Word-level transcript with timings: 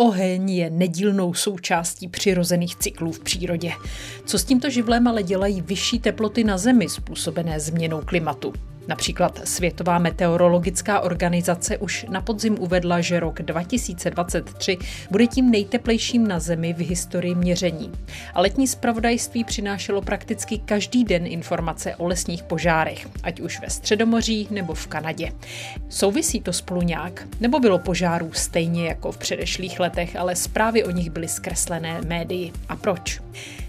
Oheň 0.00 0.50
je 0.50 0.70
nedílnou 0.70 1.34
součástí 1.34 2.08
přirozených 2.08 2.76
cyklů 2.76 3.12
v 3.12 3.20
přírodě. 3.20 3.72
Co 4.26 4.38
s 4.38 4.44
tímto 4.44 4.70
živlem 4.70 5.08
ale 5.08 5.22
dělají 5.22 5.60
vyšší 5.60 5.98
teploty 5.98 6.44
na 6.44 6.58
Zemi 6.58 6.88
způsobené 6.88 7.60
změnou 7.60 8.02
klimatu? 8.04 8.52
Například 8.88 9.40
Světová 9.44 9.98
meteorologická 9.98 11.00
organizace 11.00 11.78
už 11.78 12.06
na 12.08 12.20
podzim 12.20 12.56
uvedla, 12.60 13.00
že 13.00 13.20
rok 13.20 13.42
2023 13.42 14.78
bude 15.10 15.26
tím 15.26 15.50
nejteplejším 15.50 16.28
na 16.28 16.40
Zemi 16.40 16.72
v 16.72 16.78
historii 16.78 17.34
měření. 17.34 17.92
A 18.34 18.40
letní 18.40 18.66
zpravodajství 18.66 19.44
přinášelo 19.44 20.02
prakticky 20.02 20.58
každý 20.58 21.04
den 21.04 21.26
informace 21.26 21.96
o 21.96 22.06
lesních 22.06 22.42
požárech, 22.42 23.08
ať 23.22 23.40
už 23.40 23.60
ve 23.60 23.70
Středomoří 23.70 24.48
nebo 24.50 24.74
v 24.74 24.86
Kanadě. 24.86 25.32
Souvisí 25.88 26.40
to 26.40 26.52
spolu 26.52 26.82
nějak? 26.82 27.26
Nebo 27.40 27.60
bylo 27.60 27.78
požárů 27.78 28.30
stejně 28.32 28.88
jako 28.88 29.12
v 29.12 29.18
předešlých 29.18 29.80
letech, 29.80 30.16
ale 30.16 30.36
zprávy 30.36 30.84
o 30.84 30.90
nich 30.90 31.10
byly 31.10 31.28
zkreslené 31.28 32.00
médii? 32.06 32.52
A 32.68 32.76
proč? 32.76 33.20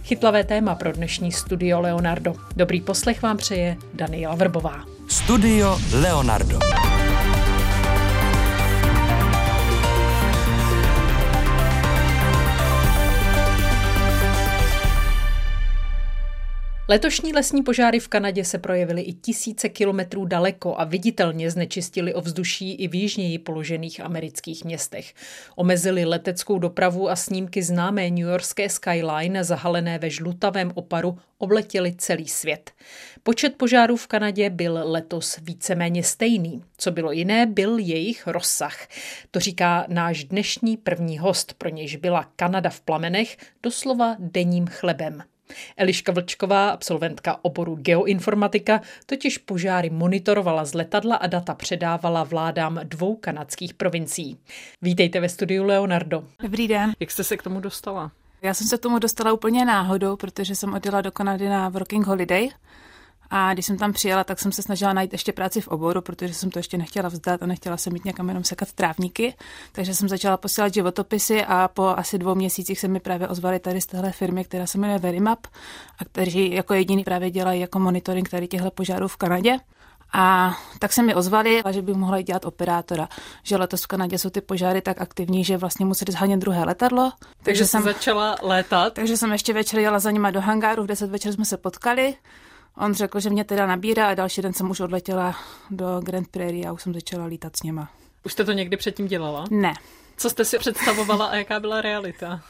Chytlavé 0.09 0.43
téma 0.43 0.75
pro 0.75 0.91
dnešní 0.91 1.31
studio 1.31 1.81
Leonardo. 1.81 2.33
Dobrý 2.55 2.81
poslech 2.81 3.21
vám 3.21 3.37
přeje 3.37 3.77
Daniela 3.93 4.35
Vrbová. 4.35 4.83
Studio 5.07 5.77
Leonardo. 5.93 6.59
Letošní 16.91 17.33
lesní 17.33 17.63
požáry 17.63 17.99
v 17.99 18.07
Kanadě 18.07 18.45
se 18.45 18.57
projevily 18.57 19.01
i 19.01 19.13
tisíce 19.13 19.69
kilometrů 19.69 20.25
daleko 20.25 20.75
a 20.77 20.83
viditelně 20.83 21.51
znečistili 21.51 22.13
ovzduší 22.13 22.73
i 22.73 22.87
v 22.87 22.95
jižněji 22.95 23.39
položených 23.39 24.01
amerických 24.01 24.65
městech. 24.65 25.13
Omezili 25.55 26.05
leteckou 26.05 26.59
dopravu 26.59 27.09
a 27.09 27.15
snímky 27.15 27.63
známé 27.63 28.09
newyorské 28.09 28.69
skyline 28.69 29.43
zahalené 29.43 29.99
ve 29.99 30.09
žlutavém 30.09 30.71
oparu 30.75 31.17
obletěli 31.37 31.95
celý 31.97 32.27
svět. 32.27 32.71
Počet 33.23 33.55
požárů 33.55 33.97
v 33.97 34.07
Kanadě 34.07 34.49
byl 34.49 34.79
letos 34.83 35.39
víceméně 35.41 36.03
stejný. 36.03 36.63
Co 36.77 36.91
bylo 36.91 37.11
jiné, 37.11 37.45
byl 37.45 37.77
jejich 37.77 38.27
rozsah. 38.27 38.87
To 39.31 39.39
říká 39.39 39.85
náš 39.87 40.23
dnešní 40.23 40.77
první 40.77 41.19
host, 41.19 41.53
pro 41.53 41.69
nějž 41.69 41.95
byla 41.95 42.31
Kanada 42.35 42.69
v 42.69 42.81
plamenech, 42.81 43.37
doslova 43.63 44.15
denním 44.19 44.67
chlebem. 44.67 45.23
Eliška 45.77 46.11
Vlčková, 46.11 46.69
absolventka 46.69 47.39
oboru 47.41 47.75
geoinformatika, 47.75 48.81
totiž 49.05 49.37
požáry 49.37 49.89
monitorovala 49.89 50.65
z 50.65 50.73
letadla 50.73 51.15
a 51.15 51.27
data 51.27 51.53
předávala 51.53 52.23
vládám 52.23 52.79
dvou 52.83 53.15
kanadských 53.15 53.73
provincií. 53.73 54.37
Vítejte 54.81 55.19
ve 55.19 55.29
studiu 55.29 55.63
Leonardo. 55.63 56.23
Dobrý 56.41 56.67
den. 56.67 56.93
Jak 56.99 57.11
jste 57.11 57.23
se 57.23 57.37
k 57.37 57.43
tomu 57.43 57.59
dostala? 57.59 58.11
Já 58.41 58.53
jsem 58.53 58.67
se 58.67 58.77
k 58.77 58.81
tomu 58.81 58.99
dostala 58.99 59.33
úplně 59.33 59.65
náhodou, 59.65 60.15
protože 60.15 60.55
jsem 60.55 60.73
odjela 60.73 61.01
do 61.01 61.11
Kanady 61.11 61.49
na 61.49 61.69
working 61.69 62.07
holiday 62.07 62.49
a 63.29 63.53
když 63.53 63.65
jsem 63.65 63.77
tam 63.77 63.93
přijela, 63.93 64.23
tak 64.23 64.39
jsem 64.39 64.51
se 64.51 64.61
snažila 64.61 64.93
najít 64.93 65.11
ještě 65.11 65.33
práci 65.33 65.61
v 65.61 65.67
oboru, 65.67 66.01
protože 66.01 66.33
jsem 66.33 66.51
to 66.51 66.59
ještě 66.59 66.77
nechtěla 66.77 67.09
vzdát 67.09 67.43
a 67.43 67.45
nechtěla 67.45 67.77
jsem 67.77 67.93
mít 67.93 68.05
někam 68.05 68.27
jenom 68.27 68.43
sekat 68.43 68.71
trávníky. 68.71 69.35
Takže 69.71 69.95
jsem 69.95 70.09
začala 70.09 70.37
posílat 70.37 70.73
životopisy 70.73 71.45
a 71.45 71.67
po 71.67 71.87
asi 71.87 72.17
dvou 72.17 72.35
měsících 72.35 72.79
se 72.79 72.87
mi 72.87 72.99
právě 72.99 73.27
ozvali 73.27 73.59
tady 73.59 73.81
z 73.81 73.85
téhle 73.85 74.11
firmy, 74.11 74.43
která 74.43 74.67
se 74.67 74.77
jmenuje 74.77 74.99
Verimap 74.99 75.47
a 75.99 76.05
kteří 76.05 76.53
jako 76.53 76.73
jediný 76.73 77.03
právě 77.03 77.31
dělají 77.31 77.61
jako 77.61 77.79
monitoring 77.79 78.29
tady 78.29 78.47
těchto 78.47 78.71
požárů 78.71 79.07
v 79.07 79.17
Kanadě. 79.17 79.57
A 80.13 80.57
tak 80.79 80.93
se 80.93 81.03
mi 81.03 81.15
ozvali, 81.15 81.61
že 81.69 81.81
bych 81.81 81.95
mohla 81.95 82.21
dělat 82.21 82.45
operátora. 82.45 83.09
Že 83.43 83.57
letos 83.57 83.83
v 83.83 83.87
Kanadě 83.87 84.17
jsou 84.17 84.29
ty 84.29 84.41
požáry 84.41 84.81
tak 84.81 85.01
aktivní, 85.01 85.43
že 85.43 85.57
vlastně 85.57 85.85
museli 85.85 86.11
zhanět 86.11 86.39
druhé 86.39 86.63
letadlo. 86.63 87.11
Takže, 87.19 87.43
takže 87.43 87.65
jsem 87.65 87.83
začala 87.83 88.35
létat? 88.41 88.93
Takže 88.93 89.17
jsem 89.17 89.31
ještě 89.31 89.53
večer 89.53 89.79
jela 89.79 89.99
za 89.99 90.11
nima 90.11 90.31
do 90.31 90.41
hangáru, 90.41 90.83
v 90.83 90.87
10 90.87 91.09
večer 91.09 91.33
jsme 91.33 91.45
se 91.45 91.57
potkali. 91.57 92.15
On 92.79 92.93
řekl, 92.93 93.19
že 93.19 93.29
mě 93.29 93.43
teda 93.43 93.67
nabírá 93.67 94.07
a 94.07 94.13
další 94.13 94.41
den 94.41 94.53
jsem 94.53 94.69
už 94.69 94.79
odletěla 94.79 95.35
do 95.71 96.01
Grand 96.03 96.27
Prairie 96.27 96.67
a 96.67 96.71
už 96.71 96.81
jsem 96.81 96.93
začala 96.93 97.25
lítat 97.25 97.57
s 97.57 97.63
něma. 97.63 97.89
Už 98.25 98.31
jste 98.31 98.45
to 98.45 98.51
někdy 98.51 98.77
předtím 98.77 99.07
dělala? 99.07 99.45
Ne. 99.51 99.73
Co 100.17 100.29
jste 100.29 100.45
si 100.45 100.59
představovala 100.59 101.25
a 101.25 101.35
jaká 101.35 101.59
byla 101.59 101.81
realita? 101.81 102.41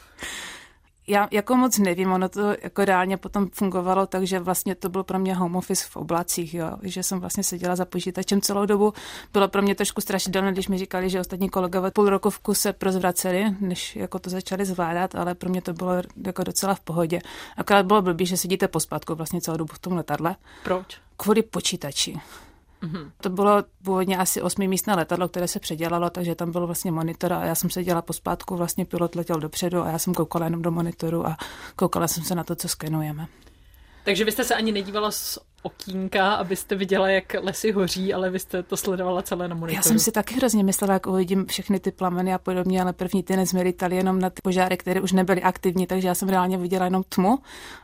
Já 1.10 1.28
jako 1.30 1.56
moc 1.56 1.78
nevím, 1.78 2.12
ono 2.12 2.28
to 2.28 2.54
jako 2.62 2.84
reálně 2.84 3.16
potom 3.16 3.48
fungovalo, 3.52 4.06
takže 4.06 4.38
vlastně 4.38 4.74
to 4.74 4.88
bylo 4.88 5.04
pro 5.04 5.18
mě 5.18 5.34
home 5.34 5.56
office 5.56 5.86
v 5.88 5.96
oblacích, 5.96 6.54
jo, 6.54 6.70
že 6.82 7.02
jsem 7.02 7.20
vlastně 7.20 7.44
seděla 7.44 7.76
za 7.76 7.84
počítačem 7.84 8.40
celou 8.40 8.66
dobu. 8.66 8.92
Bylo 9.32 9.48
pro 9.48 9.62
mě 9.62 9.74
trošku 9.74 10.00
strašidelné, 10.00 10.52
když 10.52 10.68
mi 10.68 10.78
říkali, 10.78 11.10
že 11.10 11.20
ostatní 11.20 11.48
kolegové 11.48 11.90
půl 11.90 12.10
roku 12.10 12.30
v 12.30 12.38
kuse 12.38 12.72
prozvraceli, 12.72 13.44
než 13.60 13.96
jako 13.96 14.18
to 14.18 14.30
začali 14.30 14.64
zvládat, 14.64 15.14
ale 15.14 15.34
pro 15.34 15.50
mě 15.50 15.62
to 15.62 15.72
bylo 15.72 15.92
jako 16.26 16.44
docela 16.44 16.74
v 16.74 16.80
pohodě. 16.80 17.20
Akorát 17.56 17.86
bylo 17.86 18.02
blbý, 18.02 18.26
že 18.26 18.36
sedíte 18.36 18.68
pospátku 18.68 19.14
vlastně 19.14 19.40
celou 19.40 19.56
dobu 19.56 19.72
v 19.74 19.78
tom 19.78 19.92
letadle. 19.92 20.36
Proč? 20.64 20.98
Kvůli 21.16 21.42
počítači. 21.42 22.20
Mm-hmm. 22.82 23.10
To 23.20 23.28
bylo 23.28 23.64
původně 23.84 24.18
asi 24.18 24.42
osmimístné 24.42 24.94
letadlo, 24.94 25.28
které 25.28 25.48
se 25.48 25.60
předělalo, 25.60 26.10
takže 26.10 26.34
tam 26.34 26.52
byl 26.52 26.66
vlastně 26.66 26.92
monitor 26.92 27.32
a 27.32 27.44
já 27.44 27.54
jsem 27.54 27.70
se 27.70 27.84
dělala 27.84 28.02
pospátku, 28.02 28.56
vlastně 28.56 28.84
pilot 28.84 29.14
letěl 29.14 29.40
dopředu 29.40 29.82
a 29.82 29.88
já 29.88 29.98
jsem 29.98 30.14
koukala 30.14 30.44
jenom 30.44 30.62
do 30.62 30.70
monitoru 30.70 31.26
a 31.26 31.36
koukala 31.76 32.08
jsem 32.08 32.24
se 32.24 32.34
na 32.34 32.44
to, 32.44 32.56
co 32.56 32.68
skenujeme. 32.68 33.26
Takže 34.04 34.24
vy 34.24 34.32
jste 34.32 34.44
se 34.44 34.54
ani 34.54 34.72
nedívala 34.72 35.10
z 35.10 35.38
okýnka, 35.62 36.34
abyste 36.34 36.74
viděla, 36.74 37.08
jak 37.08 37.36
lesy 37.40 37.72
hoří, 37.72 38.14
ale 38.14 38.30
vy 38.30 38.38
jste 38.38 38.62
to 38.62 38.76
sledovala 38.76 39.22
celé 39.22 39.48
na 39.48 39.54
monitoru. 39.54 39.76
Já 39.76 39.82
jsem 39.82 39.98
si 39.98 40.12
taky 40.12 40.34
hrozně 40.34 40.64
myslela, 40.64 40.94
jak 40.94 41.06
uvidím 41.06 41.46
všechny 41.46 41.80
ty 41.80 41.90
plameny 41.92 42.34
a 42.34 42.38
podobně, 42.38 42.82
ale 42.82 42.92
první 42.92 43.22
týden 43.22 43.46
jsme 43.46 43.62
lítali 43.62 43.96
jenom 43.96 44.20
na 44.20 44.30
ty 44.30 44.40
požáry, 44.42 44.76
které 44.76 45.00
už 45.00 45.12
nebyly 45.12 45.42
aktivní, 45.42 45.86
takže 45.86 46.08
já 46.08 46.14
jsem 46.14 46.28
reálně 46.28 46.58
viděla 46.58 46.84
jenom 46.84 47.02
tmu. 47.08 47.38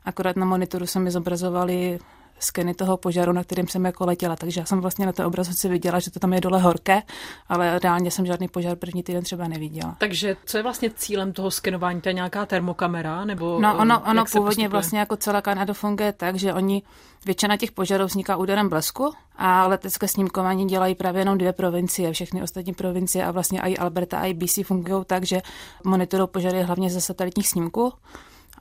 Akorát 0.05 0.37
na 0.37 0.47
monitoru 0.47 0.87
se 0.87 1.01
mi 1.01 1.11
zobrazovali 1.11 1.99
skeny 2.39 2.75
toho 2.75 2.97
požáru, 2.97 3.33
na 3.33 3.45
kterým 3.45 3.69
jsem 3.69 3.85
jako 3.85 4.07
letěla. 4.07 4.37
Takže 4.37 4.61
já 4.61 4.67
jsem 4.67 4.81
vlastně 4.81 5.07
na 5.07 5.13
té 5.13 5.27
obrazovce 5.27 5.69
viděla, 5.69 5.99
že 5.99 6.11
to 6.11 6.21
tam 6.21 6.33
je 6.33 6.41
dole 6.41 6.59
horké, 6.59 7.03
ale 7.49 7.79
reálně 7.79 8.11
jsem 8.11 8.27
žádný 8.27 8.49
požár 8.49 8.77
první 8.77 9.03
týden 9.03 9.25
třeba 9.25 9.49
neviděla. 9.49 9.97
Takže 9.99 10.37
co 10.45 10.57
je 10.57 10.63
vlastně 10.63 10.91
cílem 10.91 11.33
toho 11.33 11.51
skenování? 11.51 12.01
To 12.01 12.09
je 12.09 12.13
nějaká 12.13 12.47
termokamera? 12.47 13.25
Nebo 13.25 13.61
no, 13.61 13.79
ono, 13.79 14.01
ono 14.11 14.25
původně 14.25 14.47
postupuje? 14.47 14.69
vlastně 14.69 14.99
jako 14.99 15.17
celá 15.17 15.43
Kanada 15.43 15.75
funguje 15.75 16.13
tak, 16.13 16.37
že 16.37 16.55
oni 16.55 16.83
Většina 17.27 17.57
těch 17.57 17.73
požarů 17.73 18.05
vzniká 18.05 18.37
úderem 18.37 18.69
blesku 18.69 19.13
a 19.37 19.67
letecké 19.67 20.09
snímkování 20.09 20.67
dělají 20.67 20.95
právě 20.95 21.21
jenom 21.21 21.39
dvě 21.39 21.53
provincie. 21.53 22.13
Všechny 22.13 22.43
ostatní 22.43 22.75
provincie 22.75 23.25
a 23.25 23.31
vlastně 23.31 23.61
i 23.61 23.77
Alberta 23.77 24.19
a 24.19 24.25
i 24.25 24.35
BC 24.35 24.59
fungují 24.65 25.05
tak, 25.07 25.25
že 25.25 25.43
monitorují 25.85 26.29
požary 26.29 26.63
hlavně 26.63 26.91
ze 26.91 27.01
satelitních 27.01 27.49
snímků 27.49 27.93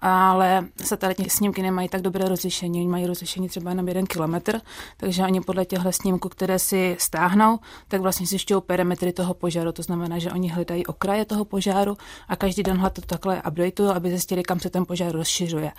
ale 0.02 0.68
satelitní 0.84 1.30
snímky 1.30 1.62
nemají 1.62 1.90
tak 1.90 2.02
dobré 2.02 2.30
rozlišení. 2.30 2.80
Oni 2.80 2.88
mají 2.88 3.06
rozlišení 3.06 3.50
třeba 3.50 3.70
jenom 3.70 3.88
jeden 3.88 4.06
kilometr, 4.06 4.62
takže 4.98 5.24
oni 5.24 5.42
podle 5.42 5.66
těchto 5.66 5.92
snímků, 5.92 6.30
které 6.30 6.60
si 6.60 6.96
stáhnou, 7.00 7.60
tak 7.88 8.02
vlastně 8.02 8.26
zjišťují 8.26 8.62
perimetry 8.62 9.14
toho 9.14 9.34
požáru. 9.34 9.72
To 9.72 9.82
znamená, 9.82 10.20
že 10.20 10.32
oni 10.32 10.50
hledají 10.50 10.86
okraje 10.86 11.26
toho 11.26 11.46
požáru 11.46 11.98
a 12.28 12.36
každý 12.36 12.64
den 12.64 12.90
to 12.94 13.02
takhle 13.02 13.42
updateují, 13.48 13.90
aby 13.90 14.10
zjistili, 14.10 14.44
kam 14.44 14.60
se 14.60 14.70
ten 14.70 14.86
požár 14.86 15.12
rozšiřuje. 15.12 15.72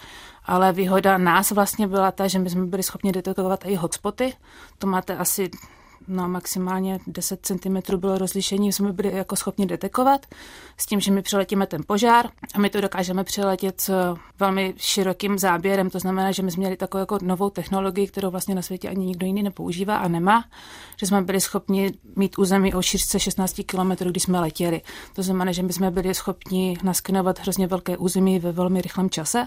Ale 0.45 0.73
výhoda 0.73 1.19
nás 1.19 1.51
vlastně 1.51 1.87
byla 1.87 2.13
ta, 2.13 2.29
že 2.29 2.39
my 2.39 2.51
jsme 2.51 2.67
byli 2.67 2.83
schopni 2.83 3.13
detekovat 3.13 3.65
i 3.65 3.75
hotspoty. 3.75 4.33
To 4.79 4.87
máte 4.87 5.17
asi 5.17 5.51
no 6.09 6.29
maximálně 6.29 6.99
10 7.07 7.41
cm 7.47 7.97
bylo 7.97 8.19
rozlišení, 8.19 8.73
jsme 8.73 8.93
byli 8.93 9.17
jako 9.17 9.37
schopni 9.37 9.67
detekovat 9.67 10.27
s 10.77 10.87
tím, 10.87 11.01
že 11.01 11.13
my 11.13 11.23
přeletíme 11.23 11.67
ten 11.67 11.83
požár 11.87 12.29
a 12.55 12.59
my 12.59 12.71
to 12.71 12.81
dokážeme 12.81 13.25
přeletět 13.25 13.81
s 13.81 14.15
velmi 14.39 14.75
širokým 14.77 15.39
záběrem, 15.39 15.91
to 15.91 15.99
znamená, 15.99 16.33
že 16.33 16.43
my 16.43 16.51
jsme 16.51 16.61
měli 16.61 16.77
takovou 16.77 17.01
jako 17.01 17.19
novou 17.23 17.51
technologii, 17.51 18.07
kterou 18.07 18.31
vlastně 18.31 18.55
na 18.55 18.63
světě 18.63 18.89
ani 18.89 19.07
nikdo 19.07 19.27
jiný 19.27 19.43
nepoužívá 19.43 19.97
a 19.97 20.09
nemá, 20.09 20.45
že 20.97 21.07
jsme 21.07 21.23
byli 21.23 21.41
schopni 21.41 21.93
mít 22.17 22.39
území 22.39 22.75
o 22.75 22.83
šířce 22.83 23.21
16 23.21 23.61
km, 23.67 23.91
když 24.11 24.23
jsme 24.23 24.41
letěli. 24.41 24.81
To 25.15 25.23
znamená, 25.23 25.53
že 25.53 25.63
my 25.63 25.73
jsme 25.73 25.91
byli 25.91 26.15
schopni 26.15 26.79
naskenovat 26.83 27.39
hrozně 27.39 27.67
velké 27.67 27.97
území 27.97 28.39
ve 28.39 28.53
velmi 28.53 28.83
rychlém 28.83 29.11
čase 29.11 29.47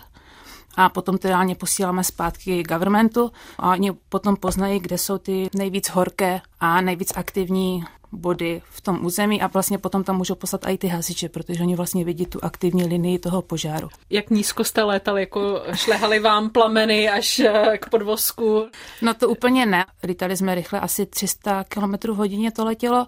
a 0.79 0.89
potom 0.89 1.17
to 1.17 1.27
reálně 1.27 1.55
posíláme 1.55 2.03
zpátky 2.03 2.63
governmentu 2.63 3.31
a 3.57 3.71
oni 3.71 3.91
potom 4.09 4.35
poznají, 4.35 4.79
kde 4.79 4.97
jsou 4.97 5.17
ty 5.17 5.49
nejvíc 5.55 5.89
horké 5.89 6.41
a 6.59 6.81
nejvíc 6.81 7.13
aktivní 7.15 7.83
body 8.11 8.61
v 8.69 8.81
tom 8.81 9.05
území 9.05 9.41
a 9.41 9.47
vlastně 9.47 9.77
potom 9.77 10.03
tam 10.03 10.17
můžou 10.17 10.35
poslat 10.35 10.61
i 10.67 10.77
ty 10.77 10.87
hasiče, 10.87 11.29
protože 11.29 11.61
oni 11.61 11.75
vlastně 11.75 12.05
vidí 12.05 12.25
tu 12.25 12.39
aktivní 12.43 12.85
linii 12.85 13.19
toho 13.19 13.41
požáru. 13.41 13.89
Jak 14.09 14.29
nízko 14.29 14.63
jste 14.63 14.83
létal, 14.83 15.17
jako 15.17 15.61
šlehali 15.73 16.19
vám 16.19 16.49
plameny 16.49 17.09
až 17.09 17.39
eh, 17.39 17.77
k 17.77 17.89
podvozku? 17.89 18.67
No 19.01 19.13
to 19.13 19.29
úplně 19.29 19.65
ne. 19.65 19.85
Lítali 20.03 20.37
jsme 20.37 20.55
rychle, 20.55 20.79
asi 20.79 21.05
300 21.05 21.63
km 21.63 22.11
hodině 22.13 22.51
to 22.51 22.65
letělo 22.65 23.07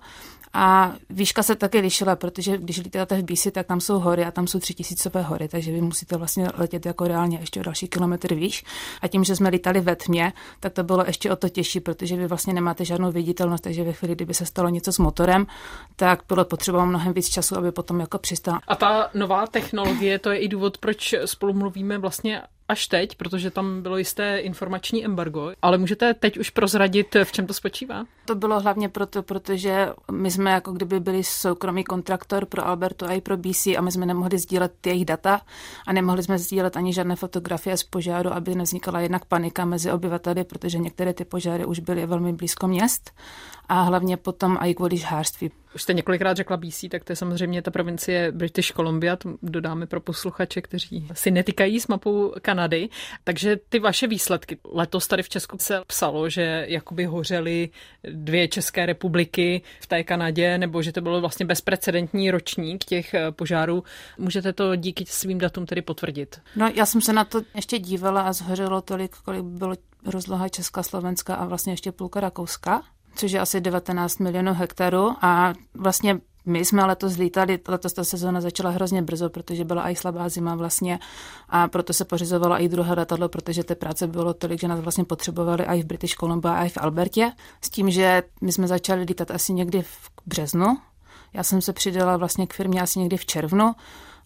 A 0.53 0.93
výška 1.09 1.43
se 1.43 1.55
taky 1.55 1.79
lišila, 1.79 2.15
protože 2.15 2.57
když 2.57 2.77
lítáte 2.77 3.21
v 3.21 3.23
BC, 3.23 3.47
tak 3.51 3.67
tam 3.67 3.81
jsou 3.81 3.99
hory 3.99 4.25
a 4.25 4.31
tam 4.31 4.47
jsou 4.47 4.59
tři 4.59 4.73
tisícové 4.73 5.21
hory, 5.21 5.47
takže 5.47 5.71
vy 5.71 5.81
musíte 5.81 6.17
vlastně 6.17 6.47
letět 6.57 6.85
jako 6.85 7.07
reálně 7.07 7.37
ještě 7.41 7.59
o 7.59 7.63
další 7.63 7.87
kilometr 7.87 8.35
výš. 8.35 8.63
A 9.01 9.07
tím, 9.07 9.23
že 9.23 9.35
jsme 9.35 9.49
lítali 9.49 9.81
ve 9.81 9.95
tmě, 9.95 10.33
tak 10.59 10.73
to 10.73 10.83
bylo 10.83 11.03
ještě 11.07 11.31
o 11.31 11.35
to 11.35 11.49
těžší, 11.49 11.79
protože 11.79 12.15
vy 12.15 12.27
vlastně 12.27 12.53
nemáte 12.53 12.85
žádnou 12.85 13.11
viditelnost, 13.11 13.63
takže 13.63 13.83
ve 13.83 13.93
chvíli, 13.93 14.15
kdyby 14.15 14.33
se 14.33 14.45
stalo 14.45 14.69
něco 14.69 14.93
s 14.93 14.97
motorem, 14.97 15.47
tak 15.95 16.19
bylo 16.27 16.45
potřeba 16.45 16.85
mnohem 16.85 17.13
víc 17.13 17.29
času, 17.29 17.57
aby 17.57 17.71
potom 17.71 17.99
jako 17.99 18.17
přistál. 18.17 18.59
A 18.67 18.75
ta 18.75 19.09
nová 19.13 19.47
technologie, 19.47 20.19
to 20.19 20.29
je 20.29 20.37
i 20.37 20.47
důvod, 20.47 20.77
proč 20.77 21.15
spolu 21.25 21.53
mluvíme 21.53 21.97
vlastně 21.97 22.41
až 22.71 22.87
teď, 22.87 23.15
protože 23.15 23.51
tam 23.51 23.81
bylo 23.81 23.97
jisté 23.97 24.37
informační 24.37 25.05
embargo, 25.05 25.51
ale 25.61 25.77
můžete 25.77 26.13
teď 26.13 26.37
už 26.37 26.49
prozradit, 26.49 27.15
v 27.23 27.31
čem 27.31 27.47
to 27.47 27.53
spočívá? 27.53 28.05
To 28.25 28.35
bylo 28.35 28.59
hlavně 28.59 28.89
proto, 28.89 29.23
protože 29.23 29.89
my 30.11 30.31
jsme 30.31 30.51
jako 30.51 30.71
kdyby 30.71 30.99
byli 30.99 31.23
soukromý 31.23 31.83
kontraktor 31.83 32.45
pro 32.45 32.67
Albertu 32.67 33.05
a 33.05 33.11
i 33.11 33.21
pro 33.21 33.37
BC 33.37 33.67
a 33.67 33.81
my 33.81 33.91
jsme 33.91 34.05
nemohli 34.05 34.39
sdílet 34.39 34.87
jejich 34.87 35.05
data 35.05 35.41
a 35.87 35.93
nemohli 35.93 36.23
jsme 36.23 36.39
sdílet 36.39 36.77
ani 36.77 36.93
žádné 36.93 37.15
fotografie 37.15 37.77
z 37.77 37.83
požáru, 37.83 38.33
aby 38.33 38.55
nevznikala 38.55 38.99
jednak 38.99 39.25
panika 39.25 39.65
mezi 39.65 39.91
obyvateli, 39.91 40.43
protože 40.43 40.77
některé 40.77 41.13
ty 41.13 41.25
požáry 41.25 41.65
už 41.65 41.79
byly 41.79 42.05
velmi 42.05 42.33
blízko 42.33 42.67
měst 42.67 43.11
a 43.69 43.81
hlavně 43.81 44.17
potom 44.17 44.57
i 44.61 44.73
kvůli 44.73 44.97
žhářství. 44.97 45.51
Už 45.75 45.81
jste 45.81 45.93
několikrát 45.93 46.37
řekla 46.37 46.57
BC, 46.57 46.85
tak 46.91 47.03
to 47.03 47.11
je 47.11 47.15
samozřejmě 47.15 47.61
ta 47.61 47.71
provincie 47.71 48.31
British 48.31 48.71
Columbia, 48.71 49.15
to 49.15 49.37
dodáme 49.43 49.85
pro 49.87 50.01
posluchače, 50.01 50.61
kteří 50.61 51.07
si 51.13 51.31
netýkají 51.31 51.79
s 51.79 51.87
mapou 51.87 52.33
Kanady. 52.41 52.89
Takže 53.23 53.59
ty 53.69 53.79
vaše 53.79 54.07
výsledky. 54.07 54.57
Letos 54.71 55.07
tady 55.07 55.23
v 55.23 55.29
Česku 55.29 55.57
se 55.59 55.81
psalo, 55.87 56.29
že 56.29 56.65
jakoby 56.67 57.05
hořely 57.05 57.69
dvě 58.03 58.47
České 58.47 58.85
republiky 58.85 59.61
v 59.81 59.87
té 59.87 60.03
Kanadě, 60.03 60.57
nebo 60.57 60.81
že 60.81 60.91
to 60.91 61.01
bylo 61.01 61.21
vlastně 61.21 61.45
bezprecedentní 61.45 62.31
ročník 62.31 62.85
těch 62.85 63.13
eh, 63.13 63.31
požárů. 63.31 63.83
Můžete 64.17 64.53
to 64.53 64.75
díky 64.75 65.05
svým 65.07 65.37
datům 65.37 65.65
tedy 65.65 65.81
potvrdit? 65.81 66.41
No, 66.55 66.71
já 66.75 66.85
jsem 66.85 67.01
se 67.01 67.13
na 67.13 67.25
to 67.25 67.41
ještě 67.55 67.79
dívala 67.79 68.21
a 68.21 68.33
zhořelo 68.33 68.81
tolik, 68.81 69.15
kolik 69.15 69.43
bylo 69.43 69.75
rozloha 70.05 70.49
Česka, 70.49 70.83
Slovenska 70.83 71.35
a 71.35 71.45
vlastně 71.45 71.73
ještě 71.73 71.91
půlka 71.91 72.19
Rakouska 72.19 72.81
což 73.15 73.31
je 73.31 73.39
asi 73.39 73.61
19 73.61 74.19
milionů 74.19 74.53
hektarů 74.53 75.15
a 75.21 75.53
vlastně 75.73 76.19
my 76.45 76.65
jsme 76.65 76.85
letos 76.85 77.17
lítali, 77.17 77.59
letos 77.67 77.93
ta 77.93 78.03
sezóna 78.03 78.41
začala 78.41 78.69
hrozně 78.69 79.01
brzo, 79.01 79.29
protože 79.29 79.65
byla 79.65 79.89
i 79.89 79.95
slabá 79.95 80.29
zima 80.29 80.55
vlastně 80.55 80.99
a 81.49 81.67
proto 81.67 81.93
se 81.93 82.05
pořizovalo 82.05 82.61
i 82.61 82.69
druhé 82.69 82.93
letadlo, 82.93 83.29
protože 83.29 83.63
té 83.63 83.75
práce 83.75 84.07
bylo 84.07 84.33
tolik, 84.33 84.59
že 84.59 84.67
nás 84.67 84.79
vlastně 84.79 85.03
potřebovali 85.03 85.63
i 85.63 85.83
v 85.83 85.85
British 85.85 86.15
Columbia, 86.15 86.65
i 86.65 86.69
v 86.69 86.77
Albertě. 86.77 87.31
S 87.61 87.69
tím, 87.69 87.91
že 87.91 88.23
my 88.41 88.51
jsme 88.51 88.67
začali 88.67 89.03
lítat 89.03 89.31
asi 89.31 89.53
někdy 89.53 89.81
v 89.81 90.09
březnu. 90.25 90.77
Já 91.33 91.43
jsem 91.43 91.61
se 91.61 91.73
přidala 91.73 92.17
vlastně 92.17 92.47
k 92.47 92.53
firmě 92.53 92.81
asi 92.81 92.99
někdy 92.99 93.17
v 93.17 93.25
červnu 93.25 93.75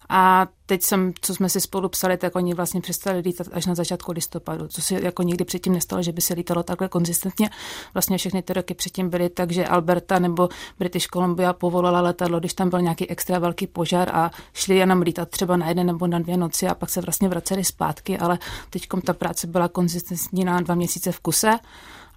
a 0.08 0.46
teď 0.66 0.82
jsem, 0.82 1.12
co 1.20 1.34
jsme 1.34 1.48
si 1.48 1.60
spolu 1.60 1.88
psali, 1.88 2.16
tak 2.16 2.36
oni 2.36 2.54
vlastně 2.54 2.80
přestali 2.80 3.18
lítat 3.18 3.46
až 3.52 3.66
na 3.66 3.74
začátku 3.74 4.12
listopadu, 4.12 4.68
co 4.68 4.82
se 4.82 4.94
jako 4.94 5.22
nikdy 5.22 5.44
předtím 5.44 5.72
nestalo, 5.72 6.02
že 6.02 6.12
by 6.12 6.20
se 6.20 6.34
lítalo 6.34 6.62
takhle 6.62 6.88
konzistentně. 6.88 7.50
Vlastně 7.94 8.18
všechny 8.18 8.42
ty 8.42 8.52
roky 8.52 8.74
předtím 8.74 9.10
byly 9.10 9.28
tak, 9.28 9.52
že 9.52 9.66
Alberta 9.66 10.18
nebo 10.18 10.48
British 10.78 11.06
Columbia 11.06 11.52
povolala 11.52 12.00
letadlo, 12.00 12.38
když 12.38 12.54
tam 12.54 12.70
byl 12.70 12.80
nějaký 12.80 13.10
extra 13.10 13.38
velký 13.38 13.66
požár 13.66 14.08
a 14.16 14.30
šli 14.52 14.76
jenom 14.76 15.02
lítat 15.02 15.28
třeba 15.28 15.56
na 15.56 15.68
jeden 15.68 15.86
nebo 15.86 16.06
na 16.06 16.18
dvě 16.18 16.36
noci 16.36 16.68
a 16.68 16.74
pak 16.74 16.90
se 16.90 17.00
vlastně 17.00 17.28
vraceli 17.28 17.64
zpátky, 17.64 18.18
ale 18.18 18.38
teď 18.70 18.86
ta 19.04 19.12
práce 19.12 19.46
byla 19.46 19.68
konzistentní 19.68 20.44
na 20.44 20.60
dva 20.60 20.74
měsíce 20.74 21.12
v 21.12 21.20
kuse 21.20 21.58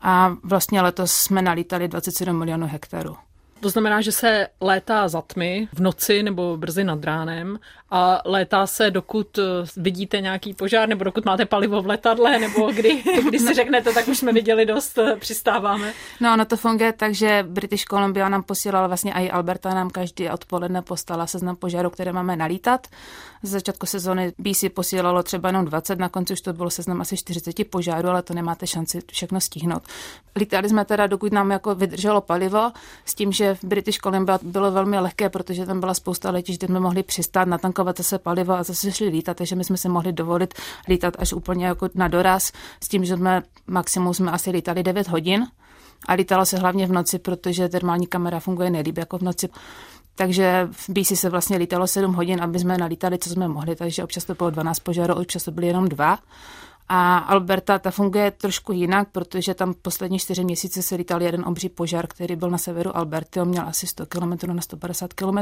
a 0.01 0.35
vlastně 0.43 0.81
letos 0.81 1.11
jsme 1.11 1.41
nalítali 1.41 1.87
27 1.87 2.39
milionů 2.39 2.67
hektarů. 2.67 3.15
To 3.59 3.69
znamená, 3.69 4.01
že 4.01 4.11
se 4.11 4.47
létá 4.61 5.07
za 5.07 5.21
tmy 5.21 5.67
v 5.73 5.79
noci 5.79 6.23
nebo 6.23 6.57
brzy 6.57 6.83
nad 6.83 7.03
ránem 7.03 7.59
a 7.91 8.21
létá 8.25 8.67
se, 8.67 8.91
dokud 8.91 9.37
eh, 9.37 9.43
vidíte 9.77 10.21
nějaký 10.21 10.53
požár, 10.53 10.89
nebo 10.89 11.03
dokud 11.03 11.25
máte 11.25 11.45
palivo 11.45 11.81
v 11.81 11.87
letadle, 11.87 12.39
nebo 12.39 12.71
kdy, 12.71 13.03
kdy 13.27 13.39
si 13.39 13.53
řeknete, 13.53 13.93
tak 13.93 14.07
už 14.07 14.17
jsme 14.17 14.33
viděli 14.33 14.65
dost, 14.65 14.97
eh, 14.97 15.15
přistáváme. 15.15 15.93
No, 16.21 16.33
ono 16.33 16.45
to 16.45 16.57
funguje 16.57 16.93
tak, 16.93 17.13
že 17.13 17.45
British 17.47 17.83
Columbia 17.83 18.29
nám 18.29 18.43
posílala 18.43 18.87
vlastně 18.87 19.13
i 19.13 19.31
Alberta 19.31 19.73
nám 19.73 19.89
každý 19.89 20.29
odpoledne 20.29 20.81
postala 20.81 21.27
seznam 21.27 21.55
požáru, 21.55 21.89
které 21.89 22.13
máme 22.13 22.35
nalítat. 22.35 22.87
Z 23.43 23.49
začátku 23.49 23.85
sezóny 23.85 24.33
BC 24.37 24.63
posílalo 24.73 25.23
třeba 25.23 25.49
jenom 25.49 25.65
20, 25.65 25.99
na 25.99 26.09
konci 26.09 26.33
už 26.33 26.41
to 26.41 26.53
bylo 26.53 26.69
seznam 26.69 27.01
asi 27.01 27.17
40 27.17 27.69
požárů, 27.69 28.09
ale 28.09 28.21
to 28.21 28.33
nemáte 28.33 28.67
šanci 28.67 29.01
všechno 29.11 29.41
stihnout. 29.41 29.83
Lítali 30.35 30.69
jsme 30.69 30.85
teda, 30.85 31.07
dokud 31.07 31.33
nám 31.33 31.51
jako 31.51 31.75
vydrželo 31.75 32.21
palivo, 32.21 32.71
s 33.05 33.15
tím, 33.15 33.31
že 33.31 33.55
v 33.55 33.63
British 33.63 33.97
Columbia 33.97 34.39
bylo 34.41 34.71
velmi 34.71 34.99
lehké, 34.99 35.29
protože 35.29 35.65
tam 35.65 35.79
byla 35.79 35.93
spousta 35.93 36.31
letišť, 36.31 36.59
kde 36.59 36.67
jsme 36.67 36.79
mohli 36.79 37.03
přistát, 37.03 37.47
natankovat 37.47 37.97
zase 37.97 38.19
palivo 38.19 38.53
a 38.53 38.63
zase 38.63 38.91
šli 38.91 39.07
lítat, 39.07 39.37
takže 39.37 39.55
my 39.55 39.63
jsme 39.63 39.77
si 39.77 39.89
mohli 39.89 40.13
dovolit 40.13 40.53
lítat 40.87 41.13
až 41.19 41.33
úplně 41.33 41.65
jako 41.65 41.89
na 41.95 42.07
doraz, 42.07 42.51
s 42.83 42.87
tím, 42.87 43.05
že 43.05 43.17
jsme 43.17 43.43
maximum 43.67 44.13
jsme 44.13 44.31
asi 44.31 44.49
lítali 44.49 44.83
9 44.83 45.07
hodin 45.07 45.47
a 46.07 46.13
lítalo 46.13 46.45
se 46.45 46.57
hlavně 46.57 46.87
v 46.87 46.91
noci, 46.91 47.19
protože 47.19 47.69
termální 47.69 48.07
kamera 48.07 48.39
funguje 48.39 48.69
nejlíp 48.69 48.97
jako 48.97 49.17
v 49.17 49.21
noci. 49.21 49.49
Takže 50.19 50.67
v 50.71 50.89
BC 50.89 51.19
se 51.19 51.29
vlastně 51.29 51.57
lítalo 51.57 51.87
7 51.87 52.13
hodin, 52.13 52.41
aby 52.41 52.59
jsme 52.59 52.77
nalítali, 52.77 53.17
co 53.17 53.29
jsme 53.29 53.47
mohli, 53.47 53.75
takže 53.75 54.03
občas 54.03 54.25
to 54.25 54.33
bylo 54.33 54.49
12 54.49 54.79
požárů, 54.79 55.13
občas 55.13 55.43
to 55.43 55.51
byly 55.51 55.67
jenom 55.67 55.89
dva. 55.89 56.19
A 56.89 57.17
Alberta 57.17 57.79
ta 57.79 57.91
funguje 57.91 58.31
trošku 58.31 58.71
jinak, 58.71 59.07
protože 59.11 59.53
tam 59.53 59.73
poslední 59.81 60.19
čtyři 60.19 60.43
měsíce 60.43 60.81
se 60.81 60.95
lítal 60.95 61.21
jeden 61.21 61.45
obří 61.45 61.69
požár, 61.69 62.07
který 62.07 62.35
byl 62.35 62.49
na 62.49 62.57
severu 62.57 62.97
Alberty, 62.97 63.41
on 63.41 63.47
měl 63.47 63.67
asi 63.67 63.87
100 63.87 64.05
km 64.05 64.53
na 64.53 64.61
150 64.61 65.13
km. 65.13 65.37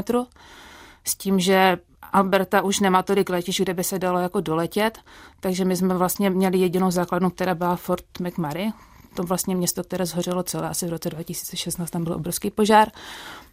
S 1.04 1.14
tím, 1.14 1.40
že 1.40 1.78
Alberta 2.12 2.62
už 2.62 2.80
nemá 2.80 3.02
tolik 3.02 3.30
letišť, 3.30 3.60
kde 3.60 3.74
by 3.74 3.84
se 3.84 3.98
dalo 3.98 4.18
jako 4.18 4.40
doletět, 4.40 4.98
takže 5.40 5.64
my 5.64 5.76
jsme 5.76 5.94
vlastně 5.94 6.30
měli 6.30 6.58
jedinou 6.58 6.90
základnu, 6.90 7.30
která 7.30 7.54
byla 7.54 7.76
Fort 7.76 8.04
McMurray, 8.20 8.70
to 9.18 9.24
vlastně 9.24 9.56
město, 9.56 9.84
které 9.84 10.06
zhořelo 10.06 10.42
celé, 10.42 10.68
asi 10.68 10.86
v 10.86 10.90
roce 10.90 11.10
2016 11.10 11.90
tam 11.90 12.04
byl 12.04 12.12
obrovský 12.12 12.50
požár. 12.50 12.88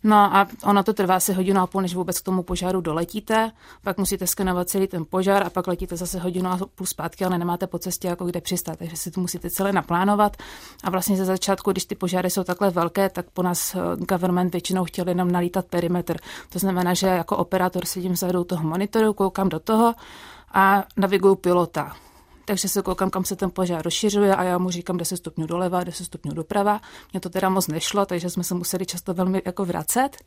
No 0.03 0.15
a 0.15 0.47
ono 0.63 0.83
to 0.83 0.93
trvá 0.93 1.15
asi 1.15 1.33
hodinu 1.33 1.61
a 1.61 1.67
půl, 1.67 1.81
než 1.81 1.95
vůbec 1.95 2.19
k 2.19 2.23
tomu 2.23 2.43
požáru 2.43 2.81
doletíte, 2.81 3.51
pak 3.83 3.97
musíte 3.97 4.27
skenovat 4.27 4.69
celý 4.69 4.87
ten 4.87 5.05
požár 5.09 5.43
a 5.43 5.49
pak 5.49 5.67
letíte 5.67 5.97
zase 5.97 6.19
hodinu 6.19 6.49
a 6.49 6.59
půl 6.75 6.87
zpátky, 6.87 7.25
ale 7.25 7.37
nemáte 7.37 7.67
po 7.67 7.79
cestě 7.79 8.07
jako 8.07 8.25
kde 8.25 8.41
přistát, 8.41 8.79
takže 8.79 8.95
si 8.95 9.11
to 9.11 9.21
musíte 9.21 9.49
celé 9.49 9.73
naplánovat. 9.73 10.37
A 10.83 10.89
vlastně 10.89 11.17
ze 11.17 11.25
začátku, 11.25 11.71
když 11.71 11.85
ty 11.85 11.95
požáry 11.95 12.29
jsou 12.29 12.43
takhle 12.43 12.69
velké, 12.69 13.09
tak 13.09 13.25
po 13.33 13.43
nás 13.43 13.75
eh, 13.75 13.79
government 13.97 14.51
většinou 14.51 14.83
chtěl 14.83 15.09
jenom 15.09 15.31
nalítat 15.31 15.65
perimetr. 15.65 16.17
To 16.49 16.59
znamená, 16.59 16.93
že 16.93 17.07
jako 17.07 17.37
operátor 17.37 17.85
sedím 17.85 18.11
vzadu 18.11 18.43
toho 18.43 18.67
monitoru, 18.67 19.13
koukám 19.13 19.49
do 19.49 19.59
toho 19.59 19.93
a 20.53 20.83
naviguju 20.97 21.35
pilota 21.35 21.95
takže 22.45 22.69
se 22.69 22.81
koukám, 22.81 23.09
kam 23.09 23.25
se 23.25 23.35
ten 23.35 23.51
požár 23.51 23.83
rozšiřuje 23.83 24.35
a 24.35 24.43
já 24.43 24.57
mu 24.57 24.69
říkám 24.69 24.97
10 24.97 25.17
stupňů 25.17 25.47
doleva, 25.47 25.83
10 25.83 26.05
stupňů 26.05 26.33
doprava. 26.33 26.81
Mně 27.13 27.19
to 27.19 27.29
teda 27.29 27.49
moc 27.49 27.67
nešlo, 27.67 28.05
takže 28.05 28.29
jsme 28.29 28.43
se 28.43 28.53
museli 28.53 28.85
často 28.85 29.13
velmi 29.13 29.41
jako 29.45 29.65
vracet 29.65 30.17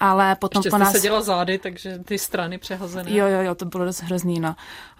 ale 0.00 0.36
potom 0.36 0.60
Ještě 0.60 0.70
po 0.70 0.78
nás... 0.78 0.92
seděla 0.92 1.22
zády, 1.22 1.58
takže 1.58 1.98
ty 1.98 2.18
strany 2.18 2.58
přehozené. 2.58 3.12
Jo, 3.12 3.26
jo, 3.26 3.40
jo, 3.42 3.54
to 3.54 3.64
bylo 3.64 3.84
dost 3.84 4.00
hrozný, 4.00 4.40
no. 4.40 4.54